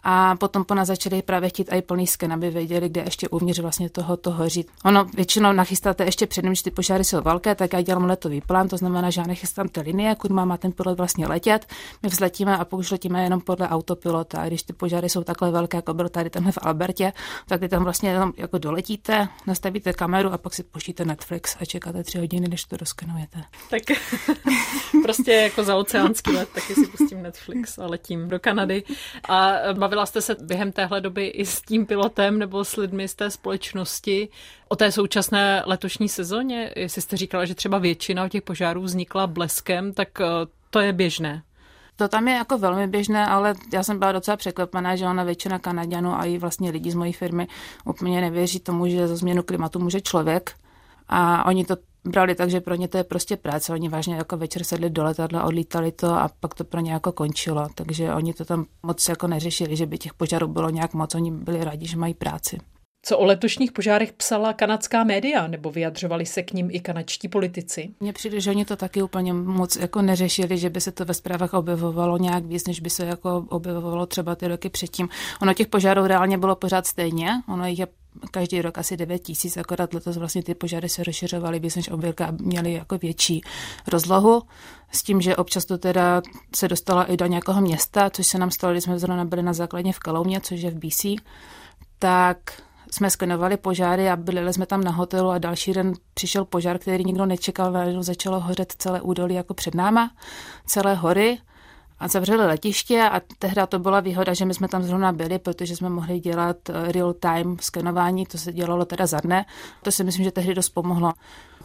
A 0.09 0.37
potom 0.37 0.65
po 0.65 0.75
nás 0.75 0.88
začali 0.88 1.23
právě 1.23 1.49
chtít 1.49 1.73
i 1.73 1.83
plný 1.83 2.07
sken, 2.07 2.33
aby 2.33 2.50
věděli, 2.50 2.88
kde 2.88 3.00
ještě 3.00 3.29
uvnitř 3.29 3.59
vlastně 3.59 3.91
toho 3.91 4.17
to 4.17 4.31
hoří. 4.31 4.67
Ono 4.85 5.05
většinou 5.05 5.53
nachystáte 5.53 6.05
ještě 6.05 6.26
předem, 6.26 6.50
když 6.50 6.62
ty 6.62 6.71
požáry 6.71 7.05
jsou 7.05 7.21
velké, 7.21 7.55
tak 7.55 7.73
já 7.73 7.81
dělám 7.81 8.05
letový 8.05 8.41
plán, 8.41 8.69
to 8.69 8.76
znamená, 8.76 9.11
že 9.11 9.21
já 9.21 9.26
nechystám 9.26 9.69
ty 9.69 9.81
linie, 9.81 10.15
kud 10.15 10.31
má 10.31 10.57
ten 10.57 10.73
pilot 10.73 10.99
vlastně 10.99 11.26
letět. 11.26 11.67
My 12.03 12.09
vzletíme 12.09 12.57
a 12.57 12.65
pokud 12.65 12.91
letíme 12.91 13.25
jenom 13.25 13.41
podle 13.41 13.69
autopilota. 13.69 14.43
A 14.43 14.47
když 14.47 14.62
ty 14.62 14.73
požáry 14.73 15.09
jsou 15.09 15.25
takhle 15.25 15.50
velké, 15.50 15.79
jako 15.79 15.95
bylo 15.95 16.09
tady 16.09 16.31
tenhle 16.31 16.53
v 16.53 16.59
Albertě, 16.62 17.12
tak 17.49 17.61
vy 17.61 17.69
tam 17.69 17.85
vlastně 17.85 18.11
jenom 18.11 18.33
jako 18.37 18.59
doletíte, 18.59 19.29
nastavíte 19.47 19.93
kameru 19.93 20.33
a 20.33 20.38
pak 20.38 20.55
si 20.55 20.62
poštíte 20.62 21.05
Netflix 21.05 21.57
a 21.61 21.65
čekáte 21.65 22.05
tři 22.05 22.19
hodiny, 22.19 22.49
než 22.49 22.65
to 22.65 22.76
doskenujete. 22.76 23.43
Tak 23.71 23.83
prostě 25.02 25.33
jako 25.33 25.64
za 25.64 25.76
oceánský 25.76 26.31
let, 26.31 26.49
taky 26.55 26.75
si 26.75 26.87
pustím 26.87 27.23
Netflix 27.23 27.78
a 27.78 27.87
letím 27.87 28.28
do 28.28 28.38
Kanady. 28.38 28.83
A 29.28 29.52
bavila 29.73 30.07
jste 30.07 30.21
se 30.21 30.37
během 30.40 30.73
téhle 30.73 31.00
doby 31.00 31.26
i 31.26 31.47
s 31.47 31.62
tím 31.62 31.87
pilotem 31.87 32.38
nebo 32.38 32.64
s 32.64 32.76
lidmi 32.76 33.09
z 33.09 33.14
té 33.14 33.31
společnosti 33.31 34.28
o 34.69 34.76
té 34.76 34.93
současné 34.93 35.62
letošní 35.66 36.09
sezóně? 36.09 36.73
Jestli 36.76 37.02
jste 37.02 37.16
říkala, 37.16 37.45
že 37.45 37.55
třeba 37.55 37.78
většina 37.78 38.28
těch 38.28 38.43
požárů 38.43 38.83
vznikla 38.83 39.26
bleskem, 39.26 39.93
tak 39.93 40.21
eh, 40.21 40.26
to 40.71 40.81
je 40.81 40.93
běžné. 40.93 41.43
To 41.97 42.09
tam 42.09 42.28
je 42.28 42.35
jako 42.35 42.59
velmi 42.59 42.87
běžné, 42.87 43.26
ale 43.26 43.55
já 43.73 43.83
jsem 43.83 43.99
byla 43.99 44.12
docela 44.12 44.37
překvapená, 44.37 44.97
že 44.97 45.07
ona 45.07 45.25
většina 45.25 45.59
Kanaděnů 45.59 46.14
a 46.14 46.25
i 46.25 46.38
vlastně 46.38 46.71
lidi 46.71 46.90
z 46.90 46.95
mojí 46.95 47.12
firmy 47.12 47.49
úplně 47.85 48.21
nevěří 48.21 48.61
tomu, 48.61 48.87
že 48.87 49.09
za 49.09 49.16
změnu 49.16 49.43
klimatu 49.43 49.78
může 49.78 50.00
člověk. 50.00 50.55
A 51.09 51.45
oni 51.45 51.64
to 51.64 51.76
brali 52.07 52.35
tak, 52.35 52.51
že 52.51 52.61
pro 52.61 52.75
ně 52.75 52.89
to 52.89 52.99
je 52.99 53.05
prostě 53.05 53.37
práce. 53.37 53.73
Oni 53.73 53.89
vážně 53.89 54.15
jako 54.15 54.37
večer 54.37 54.65
sedli 54.65 54.91
do 54.91 55.05
letadla, 55.05 55.45
odlítali 55.45 55.93
to 55.93 56.07
a 56.07 56.31
pak 56.41 56.55
to 56.55 56.65
pro 56.65 56.81
ně 56.81 56.93
jako 56.93 57.13
končilo. 57.13 57.69
Takže 57.75 58.15
oni 58.15 58.35
to 58.35 58.45
tam 58.45 58.67
moc 58.83 59.09
jako 59.09 59.27
neřešili, 59.27 59.77
že 59.77 59.87
by 59.87 59.99
těch 59.99 60.15
požarů 60.15 60.49
bylo 60.49 60.71
nějak 60.71 60.95
moc. 60.95 61.15
Oni 61.15 61.31
byli 61.31 61.65
rádi, 61.65 61.87
že 61.87 61.97
mají 61.97 62.15
práci. 62.15 62.59
Co 63.09 63.19
o 63.19 63.25
letošních 63.25 63.73
požárech 63.73 64.13
psala 64.13 64.53
kanadská 64.53 65.05
média, 65.05 65.47
nebo 65.47 65.71
vyjadřovali 65.71 66.27
se 66.27 66.43
k 66.43 66.53
ním 66.53 66.69
i 66.73 66.81
kanačtí 66.81 67.29
politici? 67.29 67.91
Mně 68.01 68.13
přijde, 68.13 68.41
že 68.41 68.51
oni 68.51 68.65
to 68.65 68.77
taky 68.77 69.03
úplně 69.03 69.33
moc 69.33 69.77
jako 69.77 70.03
neřešili, 70.03 70.59
že 70.59 70.71
by 70.71 70.81
se 70.81 70.93
to 70.93 71.05
ve 71.05 71.15
zprávách 71.15 71.55
objevovalo 71.55 72.19
nějak 72.19 72.45
víc, 72.45 72.67
než 72.67 72.81
by 72.81 72.91
se 72.91 73.07
jako 73.07 73.45
objevovalo 73.49 74.07
třeba 74.07 74.35
ty 74.35 74.49
roky 74.49 74.69
předtím. 74.69 75.09
Ono 75.43 75.55
těch 75.55 75.67
požárů 75.67 76.07
reálně 76.07 76.39
bylo 76.39 76.57
pořád 76.57 76.87
stejně, 76.87 77.31
ono 77.49 77.67
jich 77.67 77.79
je 77.79 77.87
každý 78.31 78.63
rok 78.63 78.79
asi 78.79 78.97
9 78.97 79.19
tisíc, 79.19 79.57
akorát 79.57 79.95
letos 79.95 80.17
vlastně 80.17 80.43
ty 80.43 80.55
požáry 80.55 80.89
se 80.89 81.05
rozšiřovaly 81.05 81.59
víc 81.59 81.77
než 81.77 81.89
obvykle 81.89 82.27
a 82.27 82.31
měly 82.31 82.73
jako 82.73 82.99
větší 82.99 83.41
rozlohu. 83.89 84.43
S 84.93 85.03
tím, 85.03 85.21
že 85.21 85.37
občas 85.37 85.65
to 85.65 85.79
teda 85.79 86.23
se 86.57 86.69
dostala 86.69 87.05
i 87.05 87.17
do 87.17 87.27
nějakého 87.27 87.61
města, 87.61 88.11
což 88.11 88.27
se 88.27 88.39
nám 88.39 88.51
stalo, 88.51 88.73
když 88.73 88.85
jsme 88.85 88.99
zrovna 88.99 89.25
byli 89.25 89.43
na 89.43 89.53
základně 89.53 89.93
v 89.93 89.99
Kaloumě, 89.99 90.41
což 90.41 90.61
je 90.61 90.71
v 90.71 90.79
BC, 90.79 91.07
tak 91.99 92.66
jsme 92.90 93.11
skenovali 93.11 93.57
požáry 93.57 94.11
a 94.11 94.16
byli 94.16 94.52
jsme 94.52 94.66
tam 94.66 94.85
na 94.85 94.90
hotelu 94.90 95.31
a 95.31 95.38
další 95.38 95.73
den 95.73 95.93
přišel 96.14 96.45
požár, 96.45 96.78
který 96.78 97.05
nikdo 97.05 97.26
nečekal, 97.26 97.73
najednou 97.73 98.02
začalo 98.02 98.40
hořet 98.40 98.73
celé 98.78 99.00
údolí 99.00 99.35
jako 99.35 99.55
před 99.55 99.75
náma, 99.75 100.11
celé 100.66 100.95
hory 100.95 101.38
a 101.99 102.09
zavřeli 102.09 102.47
letiště 102.47 103.02
a 103.02 103.21
tehdy 103.38 103.62
to 103.69 103.78
byla 103.78 104.00
výhoda, 104.00 104.35
že 104.35 104.45
my 104.45 104.55
jsme 104.55 104.69
tam 104.69 104.83
zrovna 104.83 105.12
byli, 105.12 105.38
protože 105.38 105.76
jsme 105.76 105.88
mohli 105.88 106.21
dělat 106.21 106.57
eh, 106.69 106.93
real-time 106.93 107.57
skenování, 107.61 108.26
to 108.26 108.38
se 108.38 108.52
dělalo 108.52 108.85
teda 108.85 109.07
za 109.07 109.21
dne. 109.21 109.47
To 109.83 109.93
si 109.93 110.05
myslím, 110.05 110.25
že 110.25 110.31
tehdy 110.31 110.55
dost 110.55 110.69
pomohlo. 110.69 111.12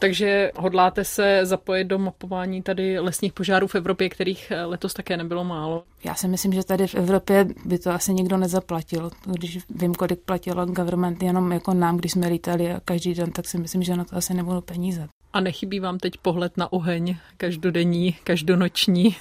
Takže 0.01 0.51
hodláte 0.55 1.03
se 1.03 1.45
zapojit 1.45 1.83
do 1.83 1.99
mapování 1.99 2.61
tady 2.61 2.99
lesních 2.99 3.33
požárů 3.33 3.67
v 3.67 3.75
Evropě, 3.75 4.09
kterých 4.09 4.51
eh, 4.51 4.65
letos 4.65 4.93
také 4.93 5.17
nebylo 5.17 5.43
málo? 5.43 5.83
Já 6.03 6.15
si 6.15 6.27
myslím, 6.27 6.53
že 6.53 6.63
tady 6.63 6.87
v 6.87 6.95
Evropě 6.95 7.45
by 7.65 7.79
to 7.79 7.91
asi 7.91 8.13
nikdo 8.13 8.37
nezaplatil. 8.37 9.11
Když 9.25 9.59
vím, 9.69 9.95
kolik 9.95 10.19
platilo 10.19 10.65
government 10.65 11.23
jenom 11.23 11.51
jako 11.51 11.73
nám, 11.73 11.97
když 11.97 12.11
jsme 12.11 12.27
lítali 12.27 12.75
každý 12.85 13.13
den, 13.13 13.31
tak 13.31 13.47
si 13.47 13.57
myslím, 13.57 13.83
že 13.83 13.95
na 13.95 14.03
to 14.03 14.15
asi 14.15 14.33
nebudou 14.33 14.61
peníze. 14.61 15.07
A 15.33 15.39
nechybí 15.39 15.79
vám 15.79 15.99
teď 15.99 16.17
pohled 16.17 16.57
na 16.57 16.73
oheň 16.73 17.17
každodenní, 17.37 18.13
každonoční? 18.23 19.15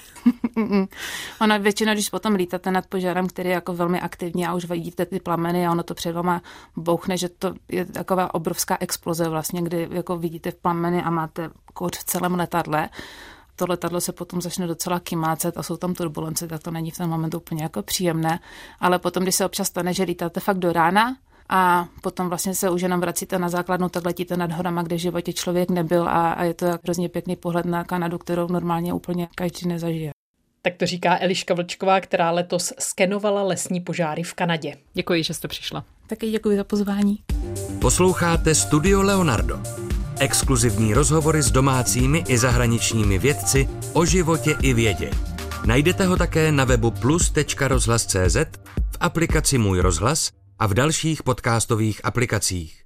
ono 1.40 1.58
většinou, 1.60 1.92
když 1.92 2.10
potom 2.10 2.34
lítáte 2.34 2.70
nad 2.70 2.86
požárem, 2.86 3.28
který 3.28 3.48
je 3.48 3.54
jako 3.54 3.74
velmi 3.74 4.00
aktivní 4.00 4.46
a 4.46 4.54
už 4.54 4.64
vidíte 4.64 5.06
ty 5.06 5.20
plameny 5.20 5.66
a 5.66 5.72
ono 5.72 5.82
to 5.82 5.94
před 5.94 6.12
vama 6.12 6.42
bouchne, 6.76 7.16
že 7.16 7.28
to 7.28 7.54
je 7.68 7.84
taková 7.84 8.34
obrovská 8.34 8.76
exploze 8.80 9.28
vlastně, 9.28 9.62
kdy 9.62 9.88
jako 9.90 10.18
vidíte 10.18 10.52
plameny 10.52 11.02
a 11.02 11.10
máte 11.10 11.50
kouř 11.74 11.98
v 11.98 12.04
celém 12.04 12.34
letadle 12.34 12.88
to 13.56 13.66
letadlo 13.68 14.00
se 14.00 14.12
potom 14.12 14.40
začne 14.40 14.66
docela 14.66 15.00
kymácet 15.00 15.58
a 15.58 15.62
jsou 15.62 15.76
tam 15.76 15.94
turbulence, 15.94 16.48
tak 16.48 16.62
to 16.62 16.70
není 16.70 16.90
v 16.90 16.96
ten 16.96 17.10
moment 17.10 17.34
úplně 17.34 17.62
jako 17.62 17.82
příjemné. 17.82 18.40
Ale 18.80 18.98
potom, 18.98 19.22
když 19.22 19.34
se 19.34 19.46
občas 19.46 19.66
stane, 19.66 19.94
že 19.94 20.02
lítáte 20.02 20.40
fakt 20.40 20.58
do 20.58 20.72
rána, 20.72 21.16
a 21.50 21.88
potom 22.00 22.28
vlastně 22.28 22.54
se 22.54 22.70
už 22.70 22.82
jenom 22.82 23.00
vracíte 23.00 23.38
na 23.38 23.48
základnu, 23.48 23.88
tak 23.88 24.04
letíte 24.04 24.36
nad 24.36 24.52
horama, 24.52 24.82
kde 24.82 24.96
v 24.96 24.98
životě 24.98 25.32
člověk 25.32 25.70
nebyl 25.70 26.08
a, 26.08 26.32
a 26.32 26.44
je 26.44 26.54
to 26.54 26.66
hrozně 26.84 27.08
pěkný 27.08 27.36
pohled 27.36 27.66
na 27.66 27.84
Kanadu, 27.84 28.18
kterou 28.18 28.48
normálně 28.48 28.92
úplně 28.92 29.28
každý 29.34 29.68
nezažije. 29.68 30.12
Tak 30.62 30.74
to 30.76 30.86
říká 30.86 31.18
Eliška 31.20 31.54
Vlčková, 31.54 32.00
která 32.00 32.30
letos 32.30 32.72
skenovala 32.78 33.42
lesní 33.42 33.80
požáry 33.80 34.22
v 34.22 34.34
Kanadě. 34.34 34.76
Děkuji, 34.94 35.24
že 35.24 35.34
jste 35.34 35.48
přišla. 35.48 35.84
Taky 36.06 36.30
děkuji 36.30 36.56
za 36.56 36.64
pozvání. 36.64 37.18
Posloucháte 37.80 38.54
Studio 38.54 39.02
Leonardo. 39.02 39.60
Exkluzivní 40.18 40.94
rozhovory 40.94 41.42
s 41.42 41.50
domácími 41.50 42.24
i 42.28 42.38
zahraničními 42.38 43.18
vědci 43.18 43.68
o 43.92 44.04
životě 44.04 44.56
i 44.62 44.74
vědě. 44.74 45.10
Najdete 45.66 46.06
ho 46.06 46.16
také 46.16 46.52
na 46.52 46.64
webu 46.64 46.90
plus.rozhlas.cz, 46.90 48.36
v 48.90 48.96
aplikaci 49.00 49.58
Můj 49.58 49.80
rozhlas 49.80 50.39
a 50.60 50.66
v 50.66 50.74
dalších 50.74 51.22
podcastových 51.22 52.04
aplikacích. 52.04 52.84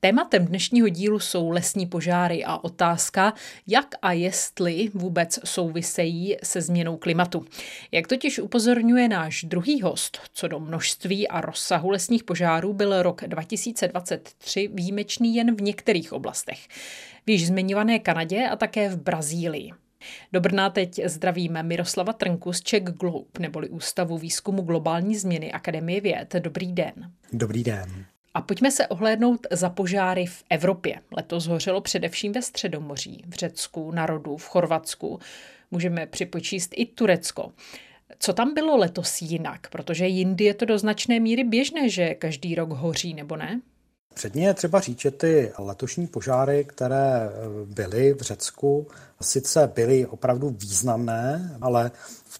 Tématem 0.00 0.46
dnešního 0.46 0.88
dílu 0.88 1.18
jsou 1.18 1.50
lesní 1.50 1.86
požáry 1.86 2.44
a 2.44 2.56
otázka, 2.56 3.32
jak 3.66 3.86
a 4.02 4.12
jestli 4.12 4.90
vůbec 4.94 5.38
souvisejí 5.44 6.36
se 6.42 6.60
změnou 6.60 6.96
klimatu. 6.96 7.44
Jak 7.92 8.06
totiž 8.06 8.38
upozorňuje 8.38 9.08
náš 9.08 9.44
druhý 9.44 9.82
host, 9.82 10.20
co 10.32 10.48
do 10.48 10.60
množství 10.60 11.28
a 11.28 11.40
rozsahu 11.40 11.90
lesních 11.90 12.24
požárů 12.24 12.72
byl 12.72 13.02
rok 13.02 13.22
2023 13.26 14.68
výjimečný 14.74 15.34
jen 15.34 15.56
v 15.56 15.62
některých 15.62 16.12
oblastech. 16.12 16.68
V 17.26 17.30
již 17.30 17.46
zmiňované 17.46 17.98
Kanadě 17.98 18.48
a 18.48 18.56
také 18.56 18.88
v 18.88 18.96
Brazílii. 19.02 19.85
Do 20.32 20.40
Brna 20.40 20.70
teď 20.70 21.00
zdravíme 21.04 21.62
Miroslava 21.62 22.12
Trnku 22.12 22.52
z 22.52 22.60
Czech 22.60 22.82
Globe, 22.82 23.26
neboli 23.38 23.68
Ústavu 23.68 24.18
výzkumu 24.18 24.62
globální 24.62 25.16
změny 25.16 25.52
Akademie 25.52 26.00
věd. 26.00 26.34
Dobrý 26.38 26.72
den. 26.72 27.12
Dobrý 27.32 27.64
den. 27.64 28.04
A 28.34 28.40
pojďme 28.40 28.70
se 28.70 28.86
ohlédnout 28.86 29.46
za 29.50 29.70
požáry 29.70 30.26
v 30.26 30.44
Evropě. 30.50 31.00
Letos 31.16 31.46
hořelo 31.46 31.80
především 31.80 32.32
ve 32.32 32.42
Středomoří, 32.42 33.24
v 33.26 33.32
Řecku, 33.32 33.90
na 33.90 34.06
Rodu, 34.06 34.36
v 34.36 34.48
Chorvatsku. 34.48 35.18
Můžeme 35.70 36.06
připočíst 36.06 36.70
i 36.76 36.86
Turecko. 36.86 37.52
Co 38.18 38.32
tam 38.32 38.54
bylo 38.54 38.76
letos 38.76 39.22
jinak? 39.22 39.70
Protože 39.70 40.06
jindy 40.06 40.44
je 40.44 40.54
to 40.54 40.64
do 40.64 40.78
značné 40.78 41.20
míry 41.20 41.44
běžné, 41.44 41.88
že 41.88 42.14
každý 42.14 42.54
rok 42.54 42.70
hoří, 42.70 43.14
nebo 43.14 43.36
ne? 43.36 43.60
Předně 44.16 44.46
je 44.46 44.54
třeba 44.54 44.80
říct, 44.80 45.00
že 45.00 45.10
ty 45.10 45.52
letošní 45.58 46.06
požáry, 46.06 46.64
které 46.64 47.30
byly 47.64 48.14
v 48.14 48.20
Řecku, 48.20 48.86
sice 49.20 49.72
byly 49.74 50.06
opravdu 50.06 50.50
významné, 50.50 51.56
ale 51.60 51.90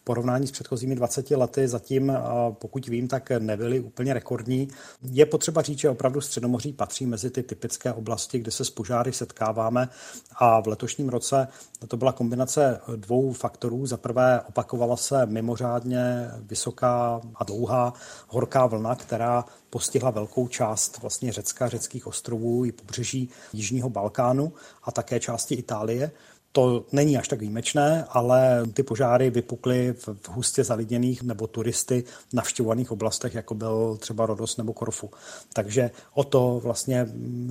porovnání 0.07 0.47
s 0.47 0.51
předchozími 0.51 0.95
20 0.95 1.31
lety 1.31 1.69
zatím, 1.69 2.13
pokud 2.53 2.89
vím, 2.89 3.09
tak 3.09 3.31
nebyly 3.39 3.81
úplně 3.81 4.15
rekordní. 4.15 4.69
Je 5.03 5.27
potřeba 5.27 5.63
říct, 5.63 5.79
že 5.79 5.91
opravdu 5.91 6.21
Středomoří 6.21 6.73
patří 6.73 7.07
mezi 7.07 7.31
ty 7.31 7.43
typické 7.43 7.93
oblasti, 7.93 8.39
kde 8.39 8.51
se 8.51 8.65
s 8.65 8.71
požáry 8.71 9.13
setkáváme 9.13 9.89
a 10.37 10.61
v 10.61 10.67
letošním 10.67 11.09
roce 11.09 11.49
to 11.89 11.97
byla 11.97 12.13
kombinace 12.13 12.81
dvou 12.97 13.33
faktorů. 13.33 13.87
Za 13.87 13.97
prvé 13.97 14.41
opakovala 14.49 14.97
se 14.97 15.27
mimořádně 15.27 16.31
vysoká 16.39 17.21
a 17.35 17.45
dlouhá 17.45 17.93
horká 18.29 18.67
vlna, 18.67 18.95
která 18.95 19.45
postihla 19.71 20.11
velkou 20.11 20.49
část 20.49 20.99
vlastně 21.03 21.33
Řecka, 21.33 21.69
řeckých 21.69 22.07
ostrovů 22.07 22.65
i 22.65 22.73
pobřeží 22.73 23.31
Jižního 23.53 23.91
Balkánu 23.91 24.53
a 24.83 24.93
také 24.93 25.21
části 25.21 25.55
Itálie. 25.55 26.11
To 26.53 26.85
není 26.93 27.19
až 27.19 27.29
tak 27.29 27.41
výjimečné, 27.41 28.05
ale 28.09 28.63
ty 28.73 28.83
požáry 28.83 29.31
vypukly 29.31 29.95
v 29.99 30.29
hustě 30.29 30.65
zalidněných 30.65 31.23
nebo 31.23 31.47
turisty 31.47 32.05
navštěvovaných 32.33 32.93
oblastech, 32.93 33.35
jako 33.35 33.55
byl 33.55 33.97
třeba 34.01 34.27
Rodos 34.27 34.57
nebo 34.57 34.73
Korfu. 34.73 35.11
Takže 35.53 35.91
o 36.15 36.25
to 36.25 36.61
vlastně 36.65 37.07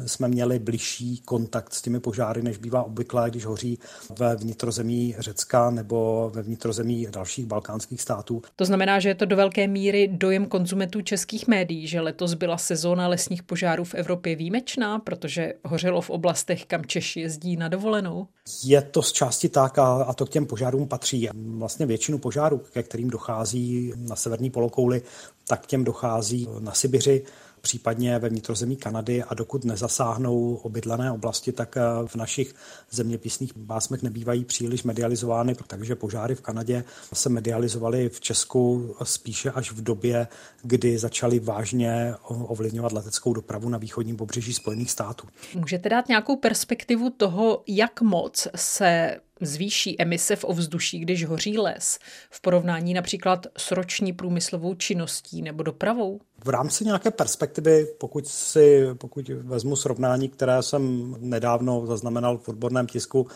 jsme 0.06 0.28
měli 0.28 0.60
bližší 0.60 1.22
kontakt 1.26 1.74
s 1.74 1.82
těmi 1.82 2.00
požáry, 2.00 2.42
než 2.42 2.58
bývá 2.58 2.84
obvyklé, 2.84 3.30
když 3.30 3.46
hoří 3.46 3.80
ve 4.20 4.36
vnitrozemí 4.36 5.16
Řecka 5.20 5.70
nebo 5.70 6.32
ve 6.34 6.42
vnitrozemí 6.42 7.08
dalších 7.10 7.46
balkánských 7.46 8.02
států. 8.02 8.42
To 8.56 8.66
znamená, 8.66 9.00
že 9.00 9.10
je 9.10 9.16
to 9.16 9.26
do 9.26 9.36
velké 9.36 9.68
míry 9.68 10.08
dojem 10.08 10.46
konzumentů 10.46 11.02
českých 11.02 11.48
médií, 11.48 11.88
že 11.88 12.02
letos 12.02 12.34
byla 12.34 12.58
sezóna 12.58 13.08
lesních 13.08 13.44
požárů 13.44 13.84
v 13.84 13.96
Evropě 13.96 14.36
výjimečná, 14.36 15.00
protože 15.00 15.54
hořelo 15.66 16.02
v 16.02 16.10
oblastech, 16.10 16.66
kam 16.66 16.86
Češi 16.86 17.20
jezdí 17.20 17.58
na 17.58 17.68
dovolenou? 17.68 18.28
Je 18.64 18.82
to 18.96 19.02
z 19.02 19.12
části 19.12 19.50
tak 19.50 19.80
a, 19.80 20.04
a 20.04 20.14
to 20.14 20.26
k 20.26 20.30
těm 20.30 20.46
požárům 20.46 20.88
patří. 20.88 21.30
Vlastně 21.34 21.86
většinu 21.86 22.18
požárů, 22.18 22.62
ke 22.74 22.84
kterým 22.84 23.10
dochází 23.10 23.94
na 23.98 24.16
severní 24.16 24.50
polokouli, 24.50 25.02
tak 25.48 25.62
k 25.62 25.66
těm 25.66 25.84
dochází 25.84 26.48
na 26.60 26.74
Sibiři, 26.74 27.24
případně 27.66 28.20
ve 28.20 28.30
vnitrozemí 28.30 28.76
Kanady 28.76 29.24
a 29.24 29.34
dokud 29.34 29.66
nezasáhnou 29.66 30.56
obydlené 30.56 31.12
oblasti, 31.12 31.52
tak 31.52 31.78
eh, 31.78 31.82
v 32.08 32.16
našich 32.16 32.56
zeměpisných 32.92 33.54
pásmech 33.54 34.04
nebývají 34.04 34.46
příliš 34.46 34.84
medializovány, 34.84 35.56
takže 35.68 35.96
požáry 35.96 36.36
v 36.36 36.42
Kanadě 36.42 36.84
se 37.14 37.30
medializovaly 37.30 38.10
v 38.10 38.20
Česku 38.20 38.96
spíše 39.04 39.52
až 39.52 39.72
v 39.72 39.84
době, 39.84 40.28
kdy 40.64 40.98
začaly 40.98 41.40
vážně 41.40 42.14
ovlivňovat 42.24 42.92
leteckou 42.92 43.34
dopravu 43.34 43.70
na 43.70 43.78
východním 43.78 44.18
pobřeží 44.18 44.54
Spojených 44.54 44.92
států. 44.92 45.28
Můžete 45.56 45.90
dát 45.90 46.08
nějakou 46.08 46.36
perspektivu 46.36 47.10
toho, 47.10 47.64
jak 47.68 48.02
moc 48.02 48.48
se 48.56 49.18
zvýší 49.42 50.02
emise 50.02 50.36
v 50.36 50.44
ovzduší, 50.44 51.00
když 51.00 51.26
hoří 51.26 51.58
les, 51.58 52.00
v 52.30 52.42
porovnání 52.42 52.94
například 52.94 53.48
s 53.58 53.72
roční 53.72 54.14
průmyslovou 54.14 54.76
činností 54.76 55.42
nebo 55.42 55.64
dopravou? 55.64 56.20
V 56.44 56.50
rámci 56.50 56.86
nějaké 56.86 57.12
perspektivy, 57.12 57.88
pokud 57.98 58.28
si, 58.28 58.88
pokud 58.98 59.30
vezmu 59.30 59.76
srovnání, 59.76 60.30
které 60.30 60.64
jsem 60.64 61.16
nedávno 61.20 61.86
zaznamenal 61.86 62.38
v 62.38 62.50
odborném 62.50 62.88
tisku, 62.88 63.28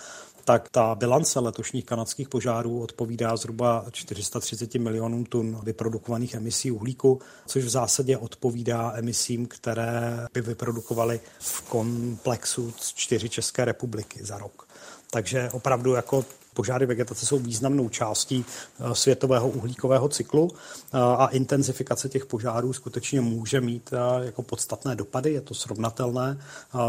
tak 0.46 0.70
ta 0.70 0.96
bilance 0.96 1.40
letošních 1.40 1.86
kanadských 1.86 2.30
požárů 2.30 2.82
odpovídá 2.82 3.38
zhruba 3.38 3.86
430 3.92 4.76
milionům 4.76 5.26
tun 5.26 5.60
vyprodukovaných 5.64 6.34
emisí 6.34 6.72
uhlíku, 6.72 7.20
což 7.46 7.64
v 7.64 7.70
zásadě 7.70 8.18
odpovídá 8.18 8.94
emisím, 8.96 9.46
které 9.46 10.28
by 10.34 10.42
vyprodukovaly 10.42 11.20
v 11.40 11.62
komplexu 11.62 12.74
čtyři 12.96 13.30
České 13.30 13.66
republiky 13.66 14.20
za 14.26 14.38
rok. 14.38 14.69
Takže 15.12 15.50
opravdu 15.52 15.94
jako 15.94 16.26
Požáry 16.60 16.86
vegetace 16.86 17.26
jsou 17.26 17.40
významnou 17.40 17.90
částí 17.90 18.46
eh, 18.46 18.96
světového 18.96 19.50
uhlíkového 19.50 20.10
cyklu 20.10 20.52
eh, 20.52 20.98
a 20.98 21.28
intenzifikace 21.28 22.10
těch 22.10 22.26
požárů 22.26 22.74
skutečně 22.74 23.22
může 23.22 23.62
mít 23.62 23.90
eh, 23.94 24.26
jako 24.26 24.44
podstatné 24.44 24.96
dopady. 24.96 25.34
Je 25.34 25.42
to 25.42 25.54
srovnatelné 25.54 26.40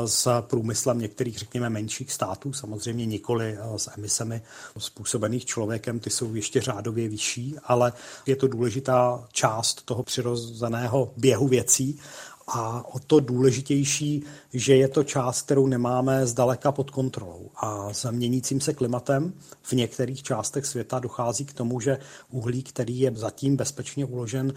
s 0.06 0.40
průmyslem 0.40 0.98
některých, 0.98 1.38
řekněme, 1.38 1.70
menších 1.70 2.12
států, 2.12 2.52
samozřejmě 2.52 3.06
nikoli 3.06 3.58
s 3.76 3.90
emisemi 3.98 4.42
způsobených 4.78 5.46
člověkem, 5.46 6.00
ty 6.00 6.10
jsou 6.10 6.34
ještě 6.34 6.60
řádově 6.60 7.08
vyšší, 7.08 7.56
ale 7.64 7.92
je 8.26 8.36
to 8.36 8.48
důležitá 8.48 9.24
část 9.32 9.82
toho 9.82 10.02
přirozeného 10.02 11.12
běhu 11.16 11.48
věcí 11.48 12.00
a 12.52 12.84
o 12.94 12.98
to 12.98 13.20
důležitější, 13.20 14.24
že 14.54 14.76
je 14.76 14.88
to 14.88 15.04
část, 15.04 15.42
kterou 15.42 15.66
nemáme 15.66 16.26
zdaleka 16.26 16.72
pod 16.72 16.90
kontrolou. 16.90 17.50
A 17.56 17.92
s 17.92 18.10
měnícím 18.10 18.60
se 18.60 18.74
klimatem 18.74 19.32
v 19.62 19.72
některých 19.72 20.22
částech 20.22 20.66
světa 20.66 20.98
dochází 20.98 21.44
k 21.44 21.52
tomu, 21.52 21.80
že 21.80 21.98
uhlík, 22.30 22.68
který 22.68 23.00
je 23.00 23.12
zatím 23.14 23.56
bezpečně 23.56 24.04
uložen 24.04 24.52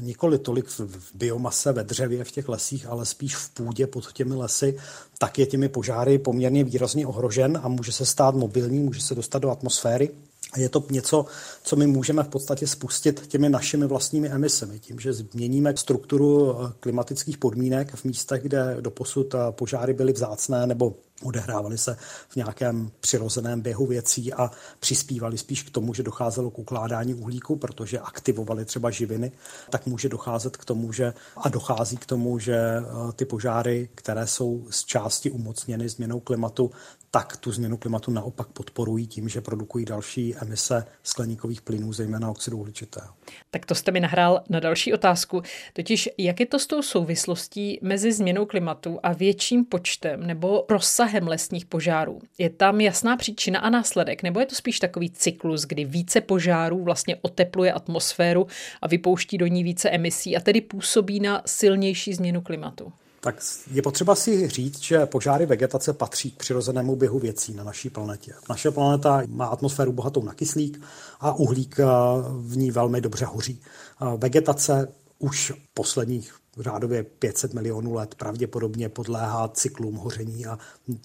nikoli 0.00 0.38
tolik 0.38 0.68
v 0.68 1.14
biomase, 1.14 1.72
ve 1.72 1.84
dřevě, 1.84 2.24
v 2.24 2.30
těch 2.30 2.48
lesích, 2.48 2.86
ale 2.86 3.06
spíš 3.06 3.36
v 3.36 3.50
půdě 3.50 3.86
pod 3.86 4.12
těmi 4.12 4.34
lesy, 4.34 4.78
tak 5.18 5.38
je 5.38 5.46
těmi 5.46 5.68
požáry 5.68 6.18
poměrně 6.18 6.64
výrazně 6.64 7.06
ohrožen 7.06 7.60
a 7.62 7.68
může 7.68 7.92
se 7.92 8.06
stát 8.06 8.34
mobilní, 8.34 8.78
může 8.78 9.00
se 9.00 9.14
dostat 9.14 9.38
do 9.38 9.50
atmosféry 9.50 10.10
je 10.56 10.68
to 10.68 10.84
něco, 10.90 11.26
co 11.62 11.76
my 11.76 11.86
můžeme 11.86 12.22
v 12.22 12.28
podstatě 12.28 12.66
spustit 12.66 13.26
těmi 13.26 13.48
našimi 13.48 13.86
vlastními 13.86 14.28
emisemi, 14.28 14.78
tím, 14.78 15.00
že 15.00 15.12
změníme 15.12 15.76
strukturu 15.76 16.56
eh, 16.60 16.72
klimatických 16.80 17.38
podmínek 17.38 17.94
v 17.94 18.04
místech, 18.04 18.42
kde 18.42 18.76
doposud 18.80 19.34
eh, 19.34 19.38
požáry 19.50 19.94
byly 19.94 20.12
vzácné 20.12 20.66
nebo 20.66 20.94
odehrávaly 21.22 21.78
se 21.78 21.96
v 22.28 22.36
nějakém 22.36 22.90
přirozeném 23.00 23.60
běhu 23.60 23.86
věcí 23.86 24.32
a 24.32 24.50
přispívali 24.80 25.38
spíš 25.38 25.62
k 25.62 25.70
tomu, 25.70 25.94
že 25.94 26.02
docházelo 26.02 26.50
k 26.50 26.58
ukládání 26.58 27.14
uhlíku, 27.14 27.56
protože 27.56 27.98
aktivovali 28.00 28.64
třeba 28.64 28.90
živiny, 28.90 29.32
tak 29.70 29.86
může 29.86 30.08
docházet 30.08 30.56
k 30.56 30.64
tomu, 30.64 30.92
že 30.92 31.14
a 31.36 31.48
dochází 31.48 31.96
k 31.96 32.06
tomu, 32.06 32.38
že 32.38 32.56
eh, 32.56 33.12
ty 33.12 33.24
požáry, 33.24 33.88
které 33.94 34.26
jsou 34.26 34.66
z 34.70 34.84
části 34.84 35.30
umocněny 35.30 35.88
změnou 35.88 36.20
klimatu, 36.20 36.70
tak 37.10 37.36
tu 37.36 37.52
změnu 37.52 37.76
klimatu 37.76 38.10
naopak 38.10 38.48
podporují 38.48 39.06
tím, 39.06 39.28
že 39.28 39.40
produkují 39.40 39.84
další 39.84 40.36
emise 40.36 40.84
skleníkových 41.02 41.62
plynů, 41.62 41.92
zejména 41.92 42.30
oxidu 42.30 42.58
uhličitého. 42.58 43.08
Tak 43.50 43.66
to 43.66 43.74
jste 43.74 43.90
mi 43.90 44.00
nahrál 44.00 44.42
na 44.48 44.60
další 44.60 44.92
otázku, 44.92 45.42
totiž 45.72 46.08
jak 46.18 46.40
je 46.40 46.46
to 46.46 46.58
s 46.58 46.66
tou 46.66 46.82
souvislostí 46.82 47.78
mezi 47.82 48.12
změnou 48.12 48.46
klimatu 48.46 48.98
a 49.02 49.12
větším 49.12 49.64
počtem 49.64 50.26
nebo 50.26 50.66
rozsahem 50.68 51.05
lesních 51.26 51.66
požárů? 51.66 52.20
Je 52.38 52.50
tam 52.50 52.80
jasná 52.80 53.16
příčina 53.16 53.60
a 53.60 53.70
následek, 53.70 54.22
nebo 54.22 54.40
je 54.40 54.46
to 54.46 54.54
spíš 54.54 54.80
takový 54.80 55.10
cyklus, 55.10 55.62
kdy 55.62 55.84
více 55.84 56.20
požárů 56.20 56.84
vlastně 56.84 57.16
otepluje 57.22 57.72
atmosféru 57.72 58.46
a 58.82 58.88
vypouští 58.88 59.38
do 59.38 59.46
ní 59.46 59.64
více 59.64 59.90
emisí 59.90 60.36
a 60.36 60.40
tedy 60.40 60.60
působí 60.60 61.20
na 61.20 61.42
silnější 61.46 62.14
změnu 62.14 62.40
klimatu? 62.40 62.92
tak 63.26 63.42
je 63.70 63.82
potřeba 63.82 64.14
si 64.14 64.48
říct, 64.48 64.82
že 64.82 65.06
požáry 65.06 65.46
vegetace 65.46 65.92
patří 65.92 66.30
k 66.30 66.36
přirozenému 66.36 66.96
běhu 66.96 67.18
věcí 67.18 67.54
na 67.54 67.64
naší 67.64 67.90
planetě. 67.90 68.32
Naše 68.48 68.70
planeta 68.70 69.22
má 69.28 69.46
atmosféru 69.46 69.92
bohatou 69.92 70.24
na 70.24 70.34
kyslík 70.34 70.80
a 71.20 71.32
uhlík 71.32 71.80
eh, 71.80 71.84
v 72.30 72.56
ní 72.56 72.70
velmi 72.70 73.00
dobře 73.00 73.24
hoří. 73.24 73.60
Eh, 74.02 74.16
vegetace 74.16 74.88
už 75.18 75.52
posledních 75.74 76.34
řádově 76.58 77.02
500 77.02 77.54
milionů 77.54 77.94
let 77.94 78.14
pravděpodobně 78.14 78.88
podléhá 78.88 79.48
cyklům 79.48 79.96
hoření 79.96 80.46
a 80.46 80.58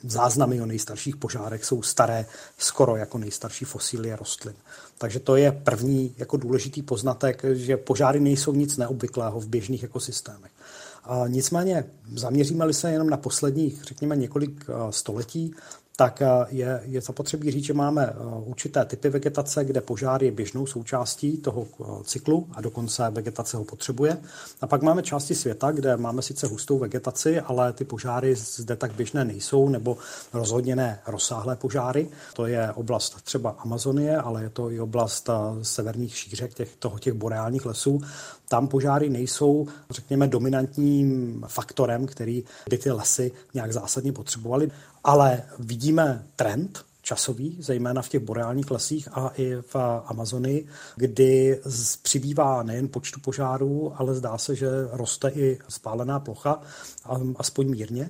záznamy 0.03 0.62
o 0.62 0.65
nejstarších 0.65 1.15
požárech 1.15 1.65
jsou 1.65 1.81
staré 1.81 2.25
skoro 2.58 2.96
jako 2.96 3.17
nejstarší 3.17 3.65
fosílie 3.65 4.15
rostlin. 4.15 4.55
Takže 4.98 5.20
to 5.20 5.36
je 5.36 5.51
první 5.51 6.15
jako 6.17 6.38
důležitý 6.38 6.81
poznatek, 6.81 7.46
že 7.53 7.77
požáry 7.77 8.20
nejsou 8.20 8.53
nic 8.53 8.77
neobvyklého 8.77 9.39
v 9.39 9.48
běžných 9.48 9.84
ekosystémech. 9.84 10.51
A 11.03 11.27
nicméně 11.27 11.86
zaměříme-li 12.15 12.74
se 12.74 12.91
jenom 12.91 13.10
na 13.10 13.17
posledních, 13.17 13.84
řekněme, 13.84 14.15
několik 14.15 14.65
století, 14.89 15.55
tak 16.01 16.22
je, 16.50 16.81
je 16.84 17.01
zapotřebí 17.01 17.51
říct, 17.51 17.63
že 17.63 17.74
máme 17.74 18.13
určité 18.46 18.86
typy 18.86 19.10
vegetace, 19.10 19.65
kde 19.65 19.81
požár 19.81 20.24
je 20.24 20.31
běžnou 20.31 20.65
součástí 20.65 21.38
toho 21.38 21.67
cyklu 22.03 22.48
a 22.51 22.62
dokonce 22.62 23.10
vegetace 23.10 23.58
ho 23.58 23.63
potřebuje. 23.63 24.17
A 24.62 24.67
pak 24.67 24.81
máme 24.81 25.03
části 25.03 25.36
světa, 25.36 25.72
kde 25.72 25.98
máme 25.98 26.22
sice 26.22 26.48
hustou 26.48 26.79
vegetaci, 26.79 27.39
ale 27.39 27.74
ty 27.74 27.86
požáry 27.86 28.36
zde 28.36 28.75
tak 28.75 28.93
běžné 28.93 29.25
nejsou, 29.25 29.70
nebo 29.70 29.98
rozhodně 30.34 30.75
ne 30.75 31.00
rozsáhlé 31.08 31.55
požáry. 31.55 32.08
To 32.34 32.46
je 32.46 32.72
oblast 32.72 33.22
třeba 33.24 33.50
Amazonie, 33.50 34.17
ale 34.17 34.43
je 34.43 34.50
to 34.50 34.72
i 34.72 34.79
oblast 34.79 35.29
severních 35.62 36.17
šířek 36.17 36.53
těch, 36.53 36.75
toho, 36.75 37.00
těch 37.00 37.13
boreálních 37.13 37.65
lesů. 37.65 38.01
Tam 38.50 38.67
požáry 38.67 39.10
nejsou, 39.10 39.67
řekněme, 39.89 40.27
dominantním 40.27 41.44
faktorem, 41.48 42.07
který 42.07 42.44
by 42.70 42.77
ty 42.77 42.92
lesy 42.92 43.31
nějak 43.53 43.74
zásadně 43.74 44.11
potřebovaly, 44.11 44.72
ale 45.03 45.44
vidíme 45.59 45.91
trend, 46.36 46.86
časový, 47.01 47.58
zejména 47.60 48.01
v 48.01 48.10
těch 48.10 48.22
boreálních 48.22 48.72
lesích 48.72 49.08
a 49.12 49.32
i 49.38 49.56
v 49.56 49.75
Amazonii, 50.06 50.68
kdy 50.96 51.62
přibývá 52.04 52.64
nejen 52.64 52.88
počtu 52.88 53.20
požárů, 53.20 53.94
ale 53.96 54.16
zdá 54.16 54.38
se, 54.38 54.56
že 54.56 54.68
roste 54.92 55.30
i 55.30 55.60
spálená 55.70 56.20
plocha, 56.20 56.62
aspoň 57.36 57.70
mírně. 57.70 58.10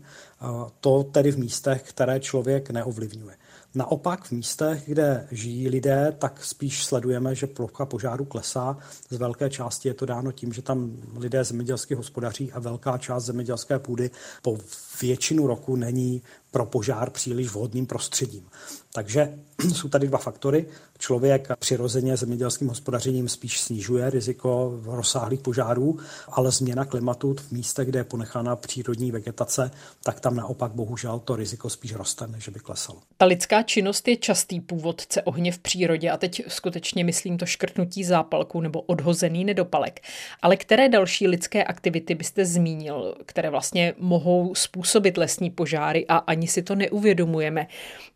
To 0.79 1.03
tedy 1.03 1.31
v 1.31 1.37
místech, 1.37 1.83
které 1.83 2.19
člověk 2.19 2.69
neovlivňuje. 2.69 3.35
Naopak 3.75 4.23
v 4.23 4.31
místech, 4.31 4.83
kde 4.85 5.27
žijí 5.31 5.69
lidé, 5.69 6.15
tak 6.19 6.45
spíš 6.45 6.85
sledujeme, 6.85 7.35
že 7.35 7.47
plocha 7.47 7.85
požáru 7.85 8.25
klesá. 8.25 8.77
Z 9.09 9.17
velké 9.17 9.49
části 9.49 9.87
je 9.87 9.93
to 9.93 10.05
dáno 10.05 10.31
tím, 10.31 10.53
že 10.53 10.61
tam 10.61 10.97
lidé 11.17 11.43
zemědělsky 11.43 11.95
hospodaří 11.95 12.51
a 12.51 12.59
velká 12.59 12.97
část 12.97 13.23
zemědělské 13.23 13.79
půdy 13.79 14.11
po 14.41 14.57
většinu 15.01 15.47
roku 15.47 15.75
není 15.75 16.21
pro 16.51 16.65
požár 16.65 17.09
příliš 17.09 17.47
vhodným 17.47 17.85
prostředím. 17.85 18.47
Takže 18.93 19.33
jsou 19.73 19.89
tady 19.89 20.07
dva 20.07 20.17
faktory. 20.17 20.65
Člověk 20.99 21.47
přirozeně 21.59 22.17
zemědělským 22.17 22.67
hospodařením 22.67 23.29
spíš 23.29 23.61
snižuje 23.61 24.09
riziko 24.09 24.79
rozsáhlých 24.85 25.39
požárů, 25.39 25.99
ale 26.27 26.51
změna 26.51 26.85
klimatu 26.85 27.33
v 27.33 27.51
místech, 27.51 27.87
kde 27.87 27.99
je 27.99 28.03
ponechána 28.03 28.55
přírodní 28.55 29.11
vegetace, 29.11 29.71
tak 30.03 30.19
tam 30.19 30.35
naopak 30.35 30.71
bohužel 30.71 31.19
to 31.19 31.35
riziko 31.35 31.69
spíš 31.69 31.93
roste, 31.93 32.27
než 32.27 32.49
by 32.49 32.59
klesalo. 32.59 32.99
Ta 33.17 33.25
lidská 33.25 33.63
činnost 33.63 34.07
je 34.07 34.17
častý 34.17 34.59
původce 34.59 35.21
ohně 35.21 35.51
v 35.51 35.59
přírodě 35.59 36.11
a 36.11 36.17
teď 36.17 36.43
skutečně 36.47 37.03
myslím 37.03 37.37
to 37.37 37.45
škrtnutí 37.45 38.03
zápalku 38.03 38.61
nebo 38.61 38.81
odhozený 38.81 39.45
nedopalek. 39.45 39.99
Ale 40.41 40.57
které 40.57 40.89
další 40.89 41.27
lidské 41.27 41.63
aktivity 41.63 42.15
byste 42.15 42.45
zmínil, 42.45 43.15
které 43.25 43.49
vlastně 43.49 43.93
mohou 43.97 44.55
způsobit 44.55 44.90
lesní 45.17 45.49
požáry 45.49 46.05
a 46.07 46.17
ani 46.17 46.47
si 46.47 46.61
to 46.61 46.75
neuvědomujeme? 46.75 47.67